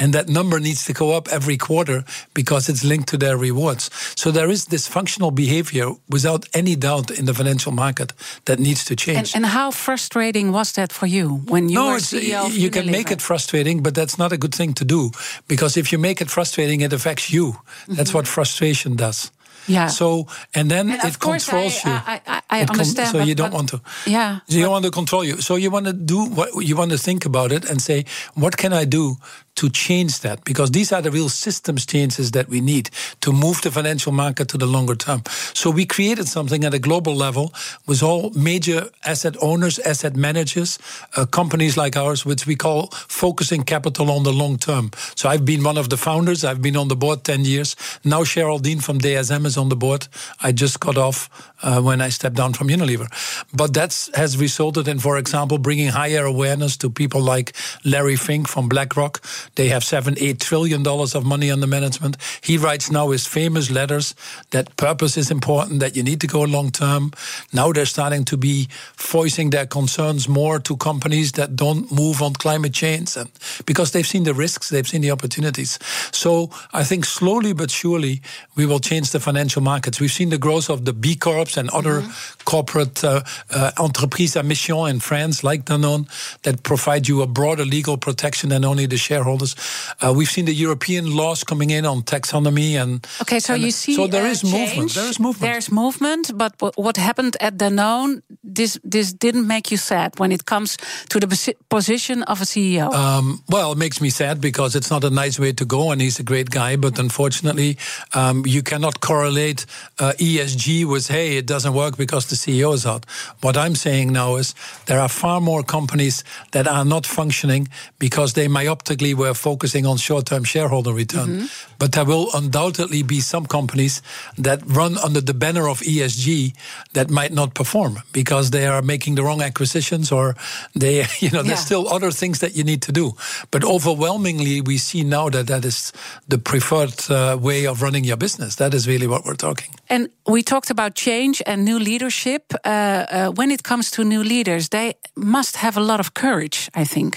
[0.00, 3.90] And that number needs to go up every quarter because it's linked to their rewards.
[4.14, 7.97] So there is dysfunctional behavior without any doubt in the financial market
[8.44, 9.34] that needs to change.
[9.34, 12.50] And, and how frustrating was that for you when you no, were it's, CEO?
[12.50, 15.10] you can make it frustrating, but that's not a good thing to do
[15.48, 17.52] because if you make it frustrating, it affects you.
[17.88, 19.16] That's what frustration does.
[19.16, 19.34] Mm-hmm.
[19.72, 19.88] Yeah.
[19.88, 21.94] So and then And it controls I- you.
[22.06, 23.80] I- I- I understand, so you don't want to.
[24.06, 25.40] Yeah, You don't want to control you.
[25.42, 28.56] So you want to do what you want to think about it and say, what
[28.56, 29.16] can I do
[29.58, 30.44] to change that?
[30.44, 32.90] Because these are the real systems changes that we need
[33.20, 35.22] to move the financial market to the longer term.
[35.52, 37.52] So we created something at a global level
[37.84, 40.78] with all major asset owners, asset managers,
[41.16, 44.92] uh, companies like ours, which we call focusing capital on the long term.
[45.16, 46.44] So I've been one of the founders.
[46.44, 47.74] I've been on the board 10 years.
[48.04, 50.06] Now Cheryl Dean from DSM is on the board.
[50.40, 51.28] I just got off
[51.62, 53.08] uh, when I stepped down from Unilever.
[53.52, 58.46] But that has resulted in, for example, bringing higher awareness to people like Larry Fink
[58.46, 59.20] from BlackRock.
[59.54, 62.16] They have seven, eight trillion dollars of money under management.
[62.42, 64.14] He writes now his famous letters
[64.50, 67.12] that purpose is important, that you need to go long term.
[67.52, 72.34] Now they're starting to be voicing their concerns more to companies that don't move on
[72.34, 73.30] climate change, and
[73.66, 75.78] because they've seen the risks, they've seen the opportunities.
[76.12, 78.20] So I think slowly but surely
[78.56, 80.00] we will change the financial markets.
[80.00, 82.02] We've seen the growth of the B Corps and other
[82.44, 86.06] corporate uh, uh, entreprises à mission in France, like Danone,
[86.42, 88.96] that provide you a broader legal protection than only the
[89.38, 89.54] shareholders.
[90.00, 93.70] Uh, we've seen the European laws coming in on taxonomy and Okay, so and you
[93.70, 94.94] see, so there uh, is movement.
[94.94, 95.52] There is movement.
[95.52, 100.44] There's movement, but what happened at Danone, this this didn't make you sad when it
[100.44, 100.76] comes
[101.08, 102.92] to the position of a CEO.
[102.92, 106.00] Um, well, it makes me sad because it's not a nice way to go, and
[106.00, 106.76] he's a great guy.
[106.76, 107.76] But unfortunately,
[108.14, 109.66] um, you cannot correlate
[109.98, 113.06] uh, ESG with hey, it doesn't work because the CEO is out.
[113.42, 114.54] What I'm saying now is
[114.86, 119.96] there are far more companies that are not functioning because they myopically were focusing on
[119.98, 121.48] short-term shareholder return.
[121.78, 124.02] But there will undoubtedly be some companies
[124.42, 126.54] that run under the banner of ESG
[126.92, 130.34] that might not perform because they are making the wrong acquisitions or
[130.74, 133.12] they, you know, there's still other things that you need to do.
[133.50, 135.92] But overwhelmingly, we see now that that is
[136.28, 138.56] the preferred uh, way of running your business.
[138.56, 139.74] That is really what we're talking.
[139.90, 142.42] and we talked about change and new leadership.
[142.64, 146.68] Uh, uh, when it comes to new leaders, they must have a lot of courage,
[146.74, 147.16] I think.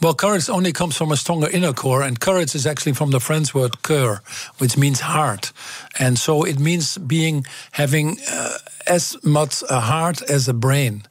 [0.00, 3.20] Well, courage only comes from a stronger inner core, and courage is actually from the
[3.20, 4.20] French word cœur,
[4.56, 5.52] which means heart.
[5.98, 11.02] And so it means being having uh, as much a heart as a brain.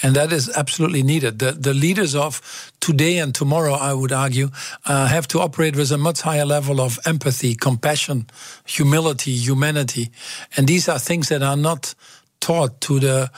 [0.00, 1.40] And that is absolutely needed.
[1.40, 2.40] The, the leaders of
[2.78, 4.50] today and tomorrow, I would argue,
[4.86, 8.28] uh, have to operate with a much higher level of empathy, compassion,
[8.64, 10.12] humility, humanity.
[10.56, 11.96] And these are things that are not
[12.38, 13.28] taught to the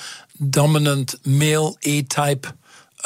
[0.51, 2.47] dominant male A type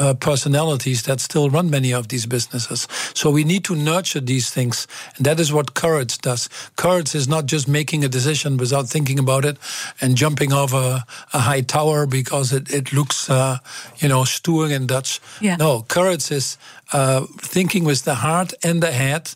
[0.00, 2.88] uh, personalities that still run many of these businesses.
[3.14, 4.86] So we need to nurture these things.
[5.16, 6.48] And that is what courage does.
[6.76, 9.58] Courage is not just making a decision without thinking about it
[10.00, 13.58] and jumping off a, a high tower because it, it looks, uh,
[13.98, 15.20] you know, stoer in Dutch.
[15.40, 15.56] Yeah.
[15.56, 16.56] No, courage is
[16.92, 19.34] uh, thinking with the heart and the head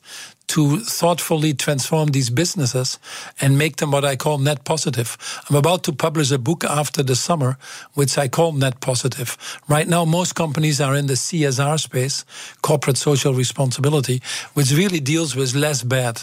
[0.49, 2.99] to thoughtfully transform these businesses
[3.41, 5.17] and make them what I call net positive.
[5.49, 7.59] I'm about to publish a book after the summer,
[7.95, 9.37] which I call net positive.
[9.69, 12.25] Right now, most companies are in the CSR space,
[12.63, 14.21] corporate social responsibility,
[14.55, 16.23] which really deals with less bad,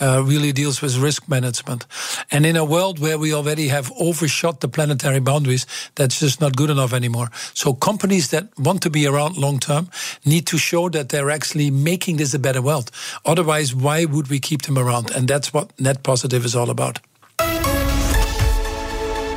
[0.00, 1.86] uh, really deals with risk management.
[2.30, 6.56] And in a world where we already have overshot the planetary boundaries, that's just not
[6.56, 7.30] good enough anymore.
[7.54, 9.88] So companies that want to be around long term
[10.24, 12.90] need to show that they're actually making this a better world.
[13.24, 15.10] Otherwise, why would we keep them around?
[15.10, 17.00] And that's what net positive is all about.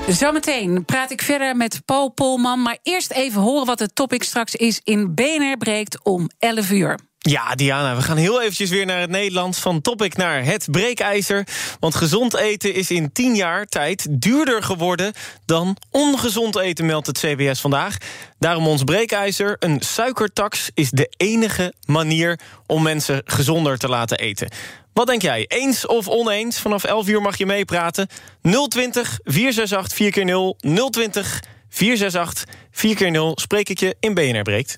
[0.08, 2.62] Zometeen praat ik verder met Paul Polman.
[2.62, 7.11] Maar eerst even horen wat het topic straks is in BNR Breekt om 11 uur.
[7.30, 9.60] Ja, Diana, we gaan heel eventjes weer naar het Nederlands.
[9.60, 11.48] Van topic naar het breekijzer.
[11.80, 15.14] Want gezond eten is in 10 jaar tijd duurder geworden
[15.46, 17.98] dan ongezond eten, meldt het CBS vandaag.
[18.40, 19.56] Daarom ons breekijzer.
[19.60, 24.52] Een suikertax is de enige manier om mensen gezonder te laten eten.
[24.94, 25.46] Wat denk jij?
[25.48, 26.60] Eens of oneens?
[26.60, 28.08] Vanaf 11 uur mag je meepraten.
[28.68, 30.58] 020 468 4 0
[30.90, 34.78] 020 468 4 0 spreek ik je in BNR Breekt.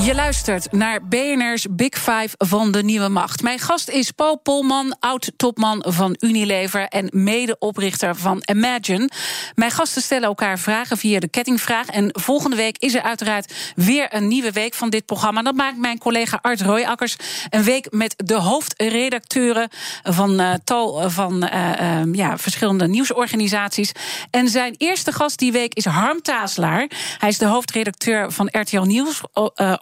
[0.00, 3.42] Je luistert naar BNR's Big Five van de Nieuwe Macht.
[3.42, 6.88] Mijn gast is Paul Polman, oud-topman van Unilever...
[6.88, 9.10] en medeoprichter van Imagine.
[9.54, 11.86] Mijn gasten stellen elkaar vragen via de kettingvraag.
[11.86, 15.42] En volgende week is er uiteraard weer een nieuwe week van dit programma.
[15.42, 17.16] Dat maakt mijn collega Art Royakkers
[17.50, 19.68] een week met de hoofdredacteuren...
[20.02, 23.92] van uh, tal van uh, uh, ja, verschillende nieuwsorganisaties.
[24.30, 26.90] En zijn eerste gast die week is Harm Taaslaar.
[27.18, 29.20] Hij is de hoofdredacteur van RTL Nieuws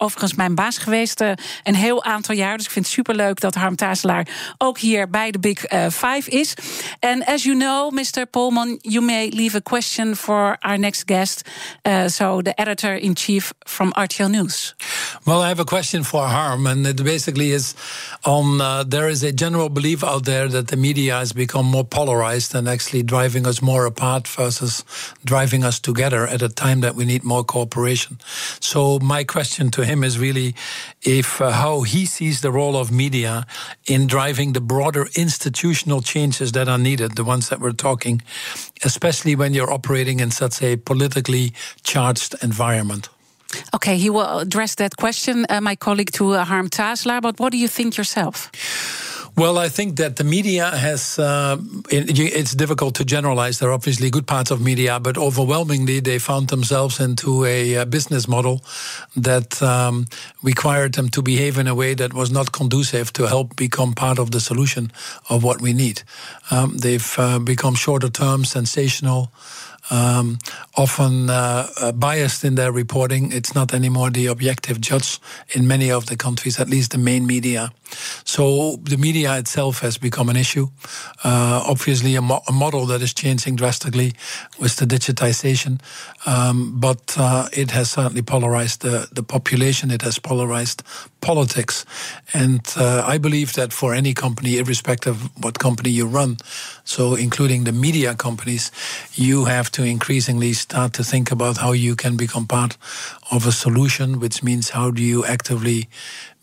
[0.05, 1.31] overigens mijn baas geweest uh,
[1.63, 2.57] een heel aantal jaar.
[2.57, 4.27] Dus ik vind het superleuk dat Harm Tazelaar
[4.57, 6.53] ook hier bij de Big uh, Five is.
[6.99, 8.25] And as you know, Mr.
[8.25, 11.49] Polman, you may leave a question for our next guest.
[11.87, 14.75] Uh, so the editor-in-chief from RTL News.
[15.23, 17.75] Well, I have a question for Harm, and it basically is
[18.23, 21.85] on uh, there is a general belief out there that the media has become more
[21.85, 24.83] polarized and actually driving us more apart versus
[25.23, 28.17] driving us together at a time that we need more cooperation.
[28.59, 30.55] So my question to him is really
[31.01, 33.45] if uh, how he sees the role of media
[33.85, 38.21] in driving the broader institutional changes that are needed, the ones that we're talking,
[38.83, 43.09] especially when you're operating in such a politically charged environment.
[43.73, 47.21] Okay, he will address that question, uh, my colleague to uh, Harm Taselaar.
[47.21, 48.51] But what do you think yourself?
[49.37, 51.57] Well, I think that the media has, uh,
[51.89, 53.59] it, it's difficult to generalize.
[53.59, 57.85] There are obviously good parts of media, but overwhelmingly they found themselves into a, a
[57.85, 58.63] business model
[59.17, 60.05] that um,
[60.41, 64.19] required them to behave in a way that was not conducive to help become part
[64.19, 64.89] of the solution
[65.29, 66.03] of what we need.
[66.49, 69.33] Um, they've uh, become shorter term, sensational
[69.89, 70.39] um,
[70.75, 73.31] often uh, uh, biased in their reporting.
[73.31, 75.19] It's not anymore the objective judge
[75.53, 77.71] in many of the countries, at least the main media.
[78.23, 80.67] So the media itself has become an issue.
[81.23, 84.13] Uh, obviously, a, mo a, model that is changing drastically
[84.59, 85.79] with the digitization,
[86.25, 89.91] um, but uh, it has certainly polarized the, the population.
[89.91, 90.83] It has polarized
[91.21, 91.85] politics,
[92.33, 96.37] and uh, I believe that for any company, irrespective of what company you run,
[96.83, 98.71] so including the media companies,
[99.13, 102.77] you have to increasingly start to think about how you can become part
[103.31, 105.87] of a solution, which means how do you actively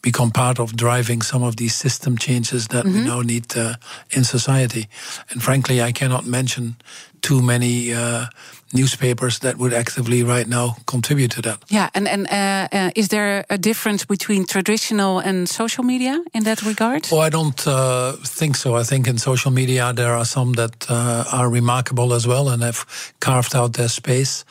[0.03, 2.98] become part of driving some of these system changes that mm-hmm.
[2.98, 3.74] we now need uh,
[4.11, 4.88] in society.
[5.30, 6.76] And frankly, I cannot mention
[7.20, 8.26] too many uh,
[8.72, 11.58] newspapers that would actively right now contribute to that.
[11.68, 16.44] Yeah, and and uh, uh, is there a difference between traditional and social media in
[16.44, 17.08] that regard?
[17.10, 18.80] Well, I don't uh, think so.
[18.80, 22.62] I think in social media there are some that uh, are remarkable as well and
[22.62, 22.84] have
[23.20, 24.44] carved out their space.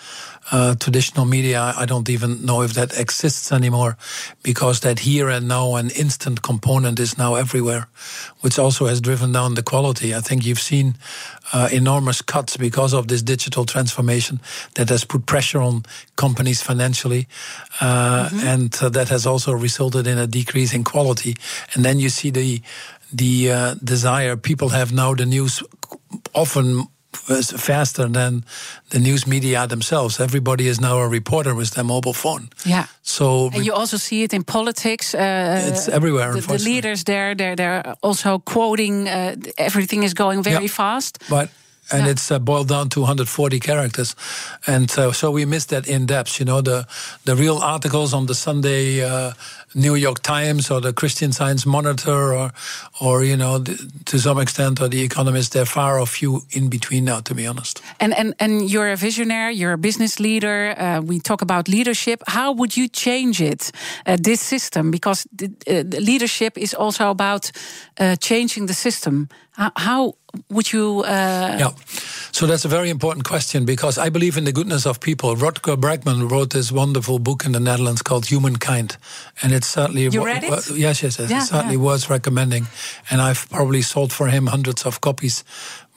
[0.51, 3.95] Uh, traditional media, I don't even know if that exists anymore
[4.43, 7.87] because that here and now and instant component is now everywhere,
[8.41, 10.13] which also has driven down the quality.
[10.13, 10.95] I think you've seen
[11.53, 14.39] uh, enormous cuts because of this digital transformation
[14.75, 15.83] that has put pressure on
[16.15, 17.27] companies financially,
[17.79, 18.47] uh, mm-hmm.
[18.47, 21.35] and uh, that has also resulted in a decrease in quality.
[21.73, 22.61] And then you see the
[23.13, 25.61] the uh, desire people have now the news
[26.33, 28.43] often faster than
[28.89, 30.19] the news media themselves.
[30.19, 32.49] Everybody is now a reporter with their mobile phone.
[32.65, 32.85] Yeah.
[33.01, 35.13] So and you also see it in politics.
[35.13, 36.33] Uh, it's everywhere.
[36.33, 39.07] The, the, leaders there, they're they're also quoting.
[39.07, 41.17] Uh, everything is going very fast.
[41.29, 41.49] But
[41.91, 42.11] and yeah.
[42.11, 44.15] it's uh, boiled down to 140 characters,
[44.67, 46.39] and uh, so we missed that in depth.
[46.39, 46.87] You know, the
[47.25, 49.33] the real articles on the Sunday uh,
[49.73, 52.51] New York Times or the Christian Science Monitor or,
[52.99, 55.53] or you know, the, to some extent, or the Economist.
[55.53, 57.81] They're far or few in between now, to be honest.
[57.99, 59.55] And and and you're a visionary.
[59.55, 60.75] You're a business leader.
[60.77, 62.21] Uh, we talk about leadership.
[62.27, 63.71] How would you change it?
[64.05, 67.51] Uh, this system, because the, uh, the leadership is also about
[67.99, 69.27] uh, changing the system.
[69.51, 70.13] How, how
[70.49, 71.01] would you?
[71.01, 71.71] Uh, yeah,
[72.31, 75.35] so that's a very important question because I believe in the goodness of people.
[75.35, 78.97] Rutger Bregman wrote this wonderful book in the Netherlands called Humankind,
[79.41, 80.69] and it certainly you read it?
[80.71, 81.29] yes, yes, yes.
[81.29, 81.81] Yeah, it certainly yeah.
[81.81, 82.67] was recommending,
[83.09, 85.43] and I've probably sold for him hundreds of copies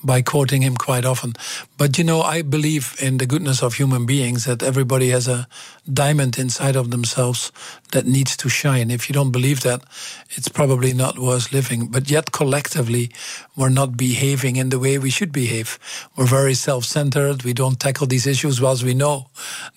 [0.05, 1.35] by quoting him quite often.
[1.79, 5.49] But you know, I believe in the goodness of human beings that everybody has a
[5.93, 7.53] diamond inside of themselves
[7.93, 8.91] that needs to shine.
[8.91, 9.83] If you don't believe that,
[10.31, 11.89] it's probably not worth living.
[11.89, 13.11] But yet, collectively,
[13.57, 15.79] we're not behaving in the way we should behave.
[16.17, 17.43] We're very self centered.
[17.43, 19.27] We don't tackle these issues, whilst we know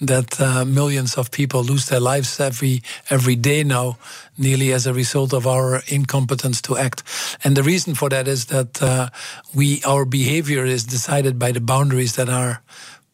[0.01, 3.97] that uh, millions of people lose their lives every, every day now
[4.37, 7.03] nearly as a result of our incompetence to act.
[7.43, 9.09] And the reason for that is that uh,
[9.53, 12.61] we our behavior is decided by the boundaries that are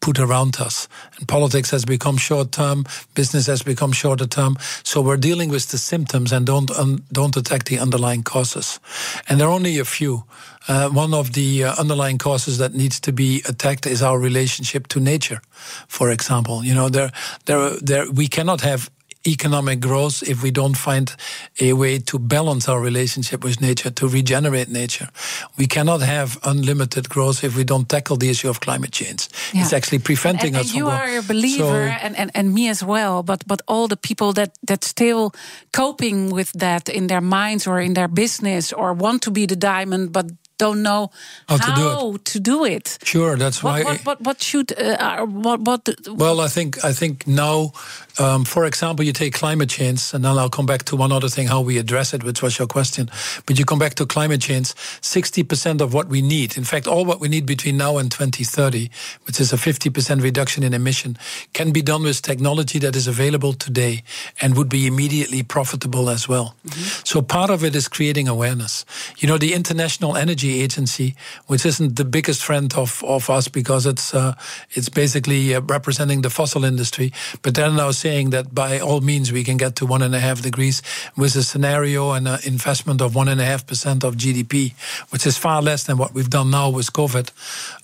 [0.03, 0.89] put around us.
[1.17, 2.83] And politics has become short term,
[3.15, 4.57] business has become shorter term.
[4.83, 8.81] So we're dealing with the symptoms and don't un, don't attack the underlying causes.
[9.29, 10.25] And there are only a few.
[10.67, 14.87] Uh, one of the uh, underlying causes that needs to be attacked is our relationship
[14.87, 15.41] to nature.
[15.87, 17.11] For example, you know, there,
[17.45, 18.89] there, there, we cannot have
[19.25, 21.15] economic growth if we don't find
[21.59, 25.09] a way to balance our relationship with nature, to regenerate nature.
[25.57, 29.29] We cannot have unlimited growth if we don't tackle the issue of climate change.
[29.53, 29.61] Yeah.
[29.61, 32.67] It's actually preventing and, us and you are a believer, so, and, and, and me
[32.67, 35.33] as well, but, but all the people that, that still
[35.71, 39.55] coping with that in their minds or in their business or want to be the
[39.55, 40.25] diamond, but
[40.57, 41.11] don't know
[41.47, 42.97] how, how to, do to, do it.
[43.03, 43.83] Sure, that's what, why.
[43.83, 45.89] What, what, what should uh, what what?
[46.07, 47.71] Well, I think I think now,
[48.19, 51.29] um, for example, you take climate change, and then I'll come back to one other
[51.29, 53.09] thing how we address it, which was your question.
[53.45, 54.73] But you come back to climate change.
[55.01, 58.11] Sixty percent of what we need, in fact, all what we need between now and
[58.11, 58.89] 2030,
[59.25, 61.17] which is a 50 percent reduction in emission,
[61.53, 64.03] can be done with technology that is available today
[64.41, 66.55] and would be immediately profitable as well.
[66.67, 67.01] Mm-hmm.
[67.03, 68.85] So part of it is creating awareness.
[69.17, 71.15] You know, the International Energy Energy Agency,
[71.47, 74.33] which isn't the biggest friend of, of us because it's uh,
[74.71, 77.11] it's basically uh, representing the fossil industry.
[77.41, 80.19] But they're now saying that by all means we can get to one and a
[80.19, 80.81] half degrees
[81.15, 84.73] with a scenario and an investment of one and a half percent of GDP,
[85.11, 87.31] which is far less than what we've done now with COVID,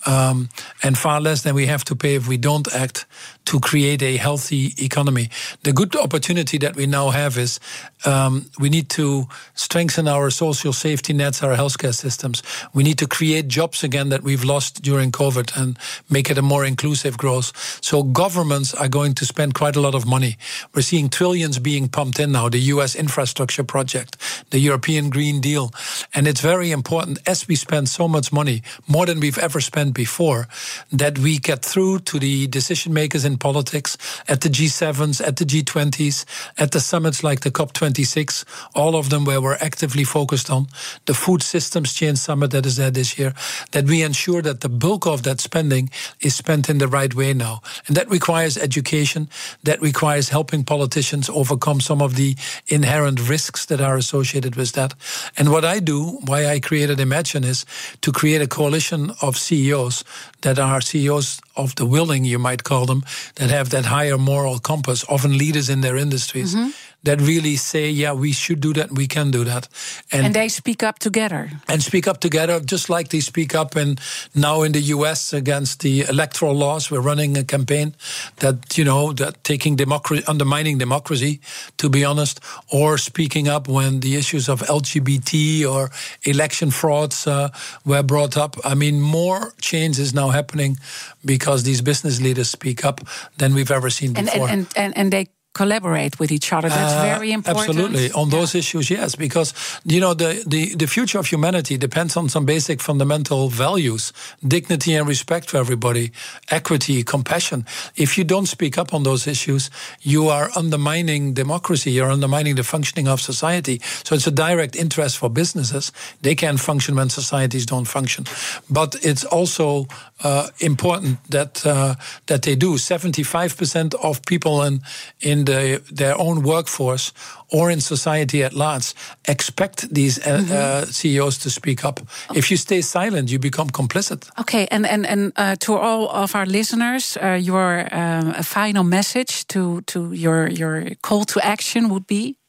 [0.06, 0.48] um,
[0.82, 3.06] and far less than we have to pay if we don't act
[3.50, 5.28] to create a healthy economy.
[5.64, 7.58] The good opportunity that we now have is
[8.06, 12.44] um, we need to strengthen our social safety nets, our healthcare systems.
[12.72, 15.76] We need to create jobs again that we've lost during COVID and
[16.08, 17.50] make it a more inclusive growth.
[17.82, 20.38] So governments are going to spend quite a lot of money.
[20.72, 24.16] We're seeing trillions being pumped in now, the US infrastructure project,
[24.50, 25.72] the European Green Deal.
[26.14, 29.92] And it's very important as we spend so much money, more than we've ever spent
[29.92, 30.46] before,
[30.92, 33.96] that we get through to the decision makers in politics,
[34.28, 36.24] at the G7s, at the G20s,
[36.58, 40.68] at the summits like the COP26, all of them where we're actively focused on,
[41.06, 43.34] the Food Systems Change Summit that is there this year,
[43.72, 47.32] that we ensure that the bulk of that spending is spent in the right way
[47.32, 47.60] now.
[47.86, 49.28] And that requires education,
[49.64, 52.36] that requires helping politicians overcome some of the
[52.68, 54.94] inherent risks that are associated with that.
[55.36, 57.64] And what I do, why I created Imagine, is
[58.02, 60.04] to create a coalition of CEOs
[60.42, 63.02] that are CEOs of the willing, you might call them,
[63.36, 66.54] that have that higher moral compass, often leaders in their industries.
[66.54, 66.70] Mm-hmm
[67.02, 69.68] that really say, yeah, we should do that, we can do that.
[70.12, 71.50] And, and, they speak up together.
[71.68, 73.98] And speak up together, just like they speak up in
[74.34, 76.90] now in the US against the electoral laws.
[76.90, 77.94] We're running a campaign
[78.36, 81.40] that, you know, that taking democracy, undermining democracy,
[81.78, 82.40] to be honest,
[82.70, 85.90] or speaking up when the issues of LGBT or
[86.24, 87.48] election frauds uh,
[87.84, 88.56] were brought up.
[88.62, 90.76] I mean, more change is now happening
[91.24, 93.00] because these business leaders speak up
[93.38, 94.48] than we've ever seen before.
[94.48, 95.28] And, and, and, and they
[95.60, 96.70] collaborate with each other.
[96.70, 97.68] That's Uh, very important.
[97.68, 98.08] Absolutely.
[98.22, 99.48] On those issues, yes, because
[99.92, 104.12] you know the, the, the future of humanity depends on some basic fundamental values:
[104.56, 106.06] dignity and respect for everybody,
[106.48, 107.64] equity, compassion.
[107.94, 109.70] If you don't speak up on those issues,
[110.12, 111.90] you are undermining democracy.
[111.90, 113.76] You're undermining the functioning of society.
[114.04, 115.92] So it's a direct interest for businesses.
[116.20, 118.24] They can function when societies don't function.
[118.68, 119.86] But it's also
[120.22, 121.94] uh, important that uh,
[122.26, 122.78] that they do.
[122.78, 124.82] Seventy-five percent of people in
[125.20, 127.12] in the, their own workforce
[127.48, 128.94] or in society at large
[129.28, 132.00] expect these uh, uh, CEOs to speak up.
[132.34, 134.28] If you stay silent, you become complicit.
[134.38, 138.84] Okay, and and and uh, to all of our listeners, uh, your um, a final
[138.84, 142.39] message to to your your call to action would be.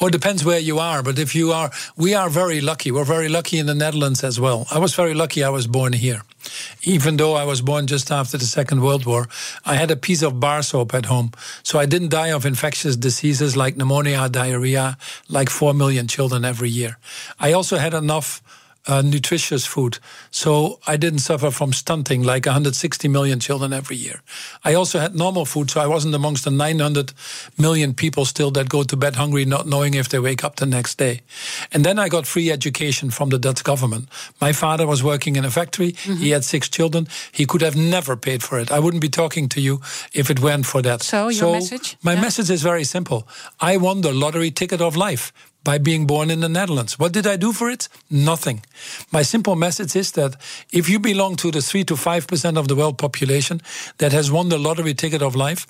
[0.00, 1.02] Or it depends where you are.
[1.02, 2.90] But if you are, we are very lucky.
[2.90, 4.66] We're very lucky in the Netherlands as well.
[4.70, 6.22] I was very lucky I was born here.
[6.82, 9.28] Even though I was born just after the Second World War,
[9.64, 11.30] I had a piece of bar soap at home.
[11.62, 14.96] So I didn't die of infectious diseases like pneumonia, diarrhea,
[15.28, 16.98] like 4 million children every year.
[17.40, 18.42] I also had enough
[18.86, 19.98] uh, nutritious food.
[20.30, 24.22] So I didn't suffer from stunting like 160 million children every year.
[24.64, 27.12] I also had normal food, so I wasn't amongst the 900
[27.58, 30.66] million people still that go to bed hungry, not knowing if they wake up the
[30.66, 31.22] next day.
[31.72, 34.08] And then I got free education from the Dutch government.
[34.40, 37.08] My father was working in a factory, he had six children.
[37.32, 38.70] He could have never paid for it.
[38.70, 39.80] I wouldn't be talking to you
[40.12, 41.02] if it weren't for that.
[41.02, 41.96] So, your message?
[42.02, 42.20] My Yeah.
[42.22, 43.26] message is very simple.
[43.60, 45.32] I won the lottery ticket of life
[45.66, 46.96] by being born in the Netherlands.
[46.96, 47.88] What did I do for it?
[48.08, 48.62] Nothing.
[49.10, 50.36] My simple message is that
[50.70, 53.60] if you belong to the 3 to 5% of the world population
[53.98, 55.66] that has won the lottery ticket of life,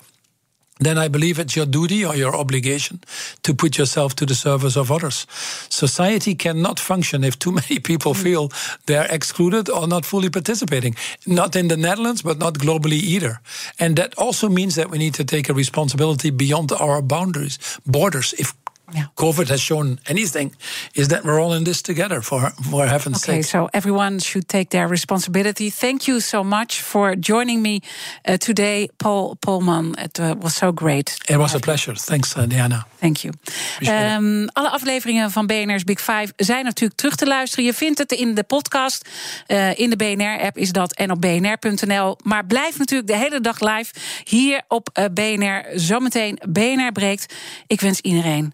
[0.79, 2.99] then I believe it's your duty or your obligation
[3.41, 5.25] to put yourself to the service of others.
[5.69, 8.21] Society cannot function if too many people hmm.
[8.21, 8.51] feel
[8.85, 10.95] they're excluded or not fully participating.
[11.25, 13.39] Not in the Netherlands, but not globally either.
[13.79, 18.33] And that also means that we need to take a responsibility beyond our boundaries, borders.
[18.33, 18.53] If
[18.93, 19.07] Yeah.
[19.15, 20.55] COVID has shown anything,
[20.93, 23.49] is that we're all in this together for, for heaven's Okay, sake.
[23.49, 25.69] so everyone should take their responsibility.
[25.69, 27.81] Thank you so much for joining me
[28.25, 29.93] uh, today, Paul Polman.
[29.99, 31.17] It uh, was so great.
[31.27, 31.95] It was a pleasure.
[31.95, 32.85] Thanks, uh, Diana.
[32.99, 33.33] Thank you.
[33.79, 37.65] Ehm, alle afleveringen van BNR's Big Five zijn natuurlijk terug te luisteren.
[37.65, 39.09] Je vindt het in de podcast.
[39.75, 42.17] In de BNR-app is dat en op bnr.nl.
[42.23, 45.65] Maar blijf natuurlijk de hele dag live hier op BNR.
[45.75, 47.33] Zometeen BNR breekt.
[47.67, 48.53] Ik wens iedereen